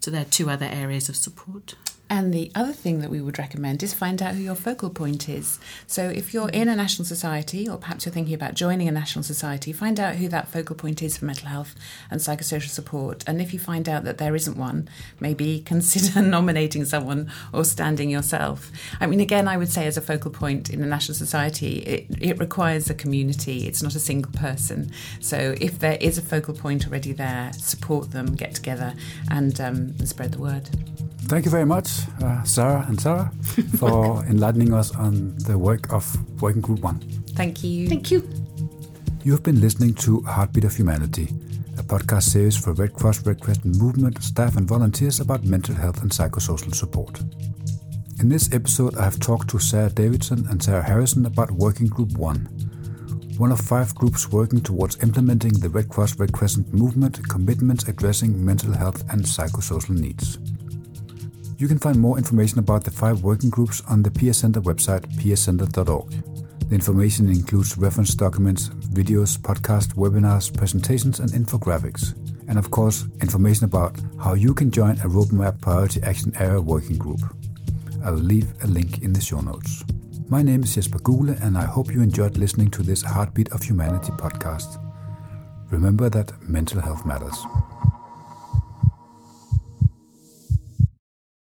So 0.00 0.10
there 0.10 0.22
are 0.22 0.24
two 0.24 0.48
other 0.48 0.66
areas 0.66 1.08
of 1.08 1.16
support. 1.16 1.74
And 2.10 2.34
the 2.34 2.50
other 2.56 2.72
thing 2.72 2.98
that 3.00 3.08
we 3.08 3.20
would 3.20 3.38
recommend 3.38 3.84
is 3.84 3.94
find 3.94 4.20
out 4.20 4.34
who 4.34 4.42
your 4.42 4.56
focal 4.56 4.90
point 4.90 5.28
is. 5.28 5.60
So 5.86 6.08
if 6.08 6.34
you're 6.34 6.48
in 6.48 6.68
a 6.68 6.74
national 6.74 7.06
society, 7.06 7.68
or 7.68 7.76
perhaps 7.76 8.04
you're 8.04 8.12
thinking 8.12 8.34
about 8.34 8.54
joining 8.54 8.88
a 8.88 8.92
national 8.92 9.22
society, 9.22 9.72
find 9.72 10.00
out 10.00 10.16
who 10.16 10.26
that 10.28 10.48
focal 10.48 10.74
point 10.74 11.02
is 11.02 11.16
for 11.16 11.26
mental 11.26 11.46
health 11.46 11.76
and 12.10 12.20
psychosocial 12.20 12.68
support. 12.68 13.22
And 13.28 13.40
if 13.40 13.52
you 13.52 13.60
find 13.60 13.88
out 13.88 14.02
that 14.04 14.18
there 14.18 14.34
isn't 14.34 14.56
one, 14.56 14.88
maybe 15.20 15.60
consider 15.64 16.20
nominating 16.20 16.84
someone 16.84 17.30
or 17.52 17.64
standing 17.64 18.10
yourself. 18.10 18.72
I 19.00 19.06
mean, 19.06 19.20
again, 19.20 19.46
I 19.46 19.56
would 19.56 19.70
say 19.70 19.86
as 19.86 19.96
a 19.96 20.00
focal 20.02 20.32
point 20.32 20.68
in 20.68 20.82
a 20.82 20.86
national 20.86 21.14
society, 21.14 21.78
it, 21.78 22.06
it 22.20 22.38
requires 22.40 22.90
a 22.90 22.94
community. 22.94 23.68
It's 23.68 23.84
not 23.84 23.94
a 23.94 24.00
single 24.00 24.32
person. 24.32 24.90
So 25.20 25.54
if 25.60 25.78
there 25.78 25.96
is 26.00 26.18
a 26.18 26.22
focal 26.22 26.54
point 26.54 26.88
already 26.88 27.12
there, 27.12 27.52
support 27.52 28.10
them, 28.10 28.34
get 28.34 28.56
together, 28.56 28.94
and 29.30 29.60
um, 29.60 29.96
spread 30.04 30.32
the 30.32 30.40
word. 30.40 30.70
Thank 31.28 31.44
you 31.44 31.50
very 31.50 31.66
much, 31.66 31.90
uh, 32.22 32.42
Sarah 32.42 32.84
and 32.88 33.00
Sarah, 33.00 33.30
for 33.78 34.24
enlightening 34.26 34.72
us 34.72 34.94
on 34.96 35.36
the 35.38 35.56
work 35.56 35.92
of 35.92 36.04
Working 36.42 36.60
Group 36.60 36.80
1. 36.80 36.98
Thank 37.34 37.62
you. 37.62 37.88
Thank 37.88 38.10
you. 38.10 38.28
You 39.22 39.32
have 39.32 39.42
been 39.42 39.60
listening 39.60 39.94
to 39.94 40.22
Heartbeat 40.22 40.64
of 40.64 40.74
Humanity, 40.74 41.28
a 41.78 41.82
podcast 41.82 42.22
series 42.24 42.56
for 42.56 42.72
Red 42.72 42.94
Cross 42.94 43.26
Red 43.26 43.40
Crescent 43.40 43.76
movement 43.76 44.22
staff 44.22 44.56
and 44.56 44.66
volunteers 44.66 45.20
about 45.20 45.44
mental 45.44 45.74
health 45.74 46.02
and 46.02 46.10
psychosocial 46.10 46.74
support. 46.74 47.20
In 48.20 48.28
this 48.28 48.52
episode, 48.52 48.96
I 48.96 49.04
have 49.04 49.20
talked 49.20 49.48
to 49.50 49.58
Sarah 49.58 49.90
Davidson 49.90 50.46
and 50.48 50.62
Sarah 50.62 50.82
Harrison 50.82 51.26
about 51.26 51.50
Working 51.52 51.86
Group 51.86 52.12
1, 52.18 52.36
one 53.38 53.52
of 53.52 53.60
five 53.60 53.94
groups 53.94 54.30
working 54.30 54.60
towards 54.60 55.02
implementing 55.02 55.52
the 55.52 55.70
Red 55.70 55.88
Cross 55.88 56.18
Red 56.18 56.32
Crescent 56.32 56.72
movement 56.74 57.26
commitments 57.28 57.88
addressing 57.88 58.44
mental 58.44 58.72
health 58.72 59.02
and 59.10 59.22
psychosocial 59.22 59.98
needs. 59.98 60.38
You 61.60 61.68
can 61.68 61.78
find 61.78 62.00
more 62.00 62.16
information 62.16 62.58
about 62.58 62.84
the 62.84 62.90
five 62.90 63.22
working 63.22 63.50
groups 63.50 63.82
on 63.86 64.02
the 64.02 64.10
PS 64.10 64.38
Center 64.38 64.62
website, 64.62 65.04
pscentre.org. 65.18 66.10
The 66.70 66.74
information 66.74 67.28
includes 67.28 67.76
reference 67.76 68.14
documents, 68.14 68.70
videos, 68.70 69.36
podcasts, 69.38 69.92
webinars, 69.94 70.56
presentations, 70.56 71.20
and 71.20 71.28
infographics. 71.32 72.14
And 72.48 72.58
of 72.58 72.70
course, 72.70 73.04
information 73.20 73.66
about 73.66 73.94
how 74.18 74.32
you 74.32 74.54
can 74.54 74.70
join 74.70 74.92
a 75.00 75.08
Roadmap 75.10 75.60
Priority 75.60 76.02
Action 76.02 76.32
Area 76.38 76.62
working 76.62 76.96
group. 76.96 77.20
I'll 78.02 78.14
leave 78.14 78.50
a 78.64 78.66
link 78.66 79.02
in 79.02 79.12
the 79.12 79.20
show 79.20 79.42
notes. 79.42 79.84
My 80.30 80.40
name 80.40 80.62
is 80.62 80.74
Jesper 80.74 81.00
Gule, 81.00 81.36
and 81.42 81.58
I 81.58 81.66
hope 81.66 81.92
you 81.92 82.00
enjoyed 82.00 82.38
listening 82.38 82.70
to 82.70 82.82
this 82.82 83.02
Heartbeat 83.02 83.52
of 83.52 83.62
Humanity 83.62 84.12
podcast. 84.12 84.82
Remember 85.70 86.08
that 86.08 86.32
mental 86.40 86.80
health 86.80 87.04
matters. 87.04 87.36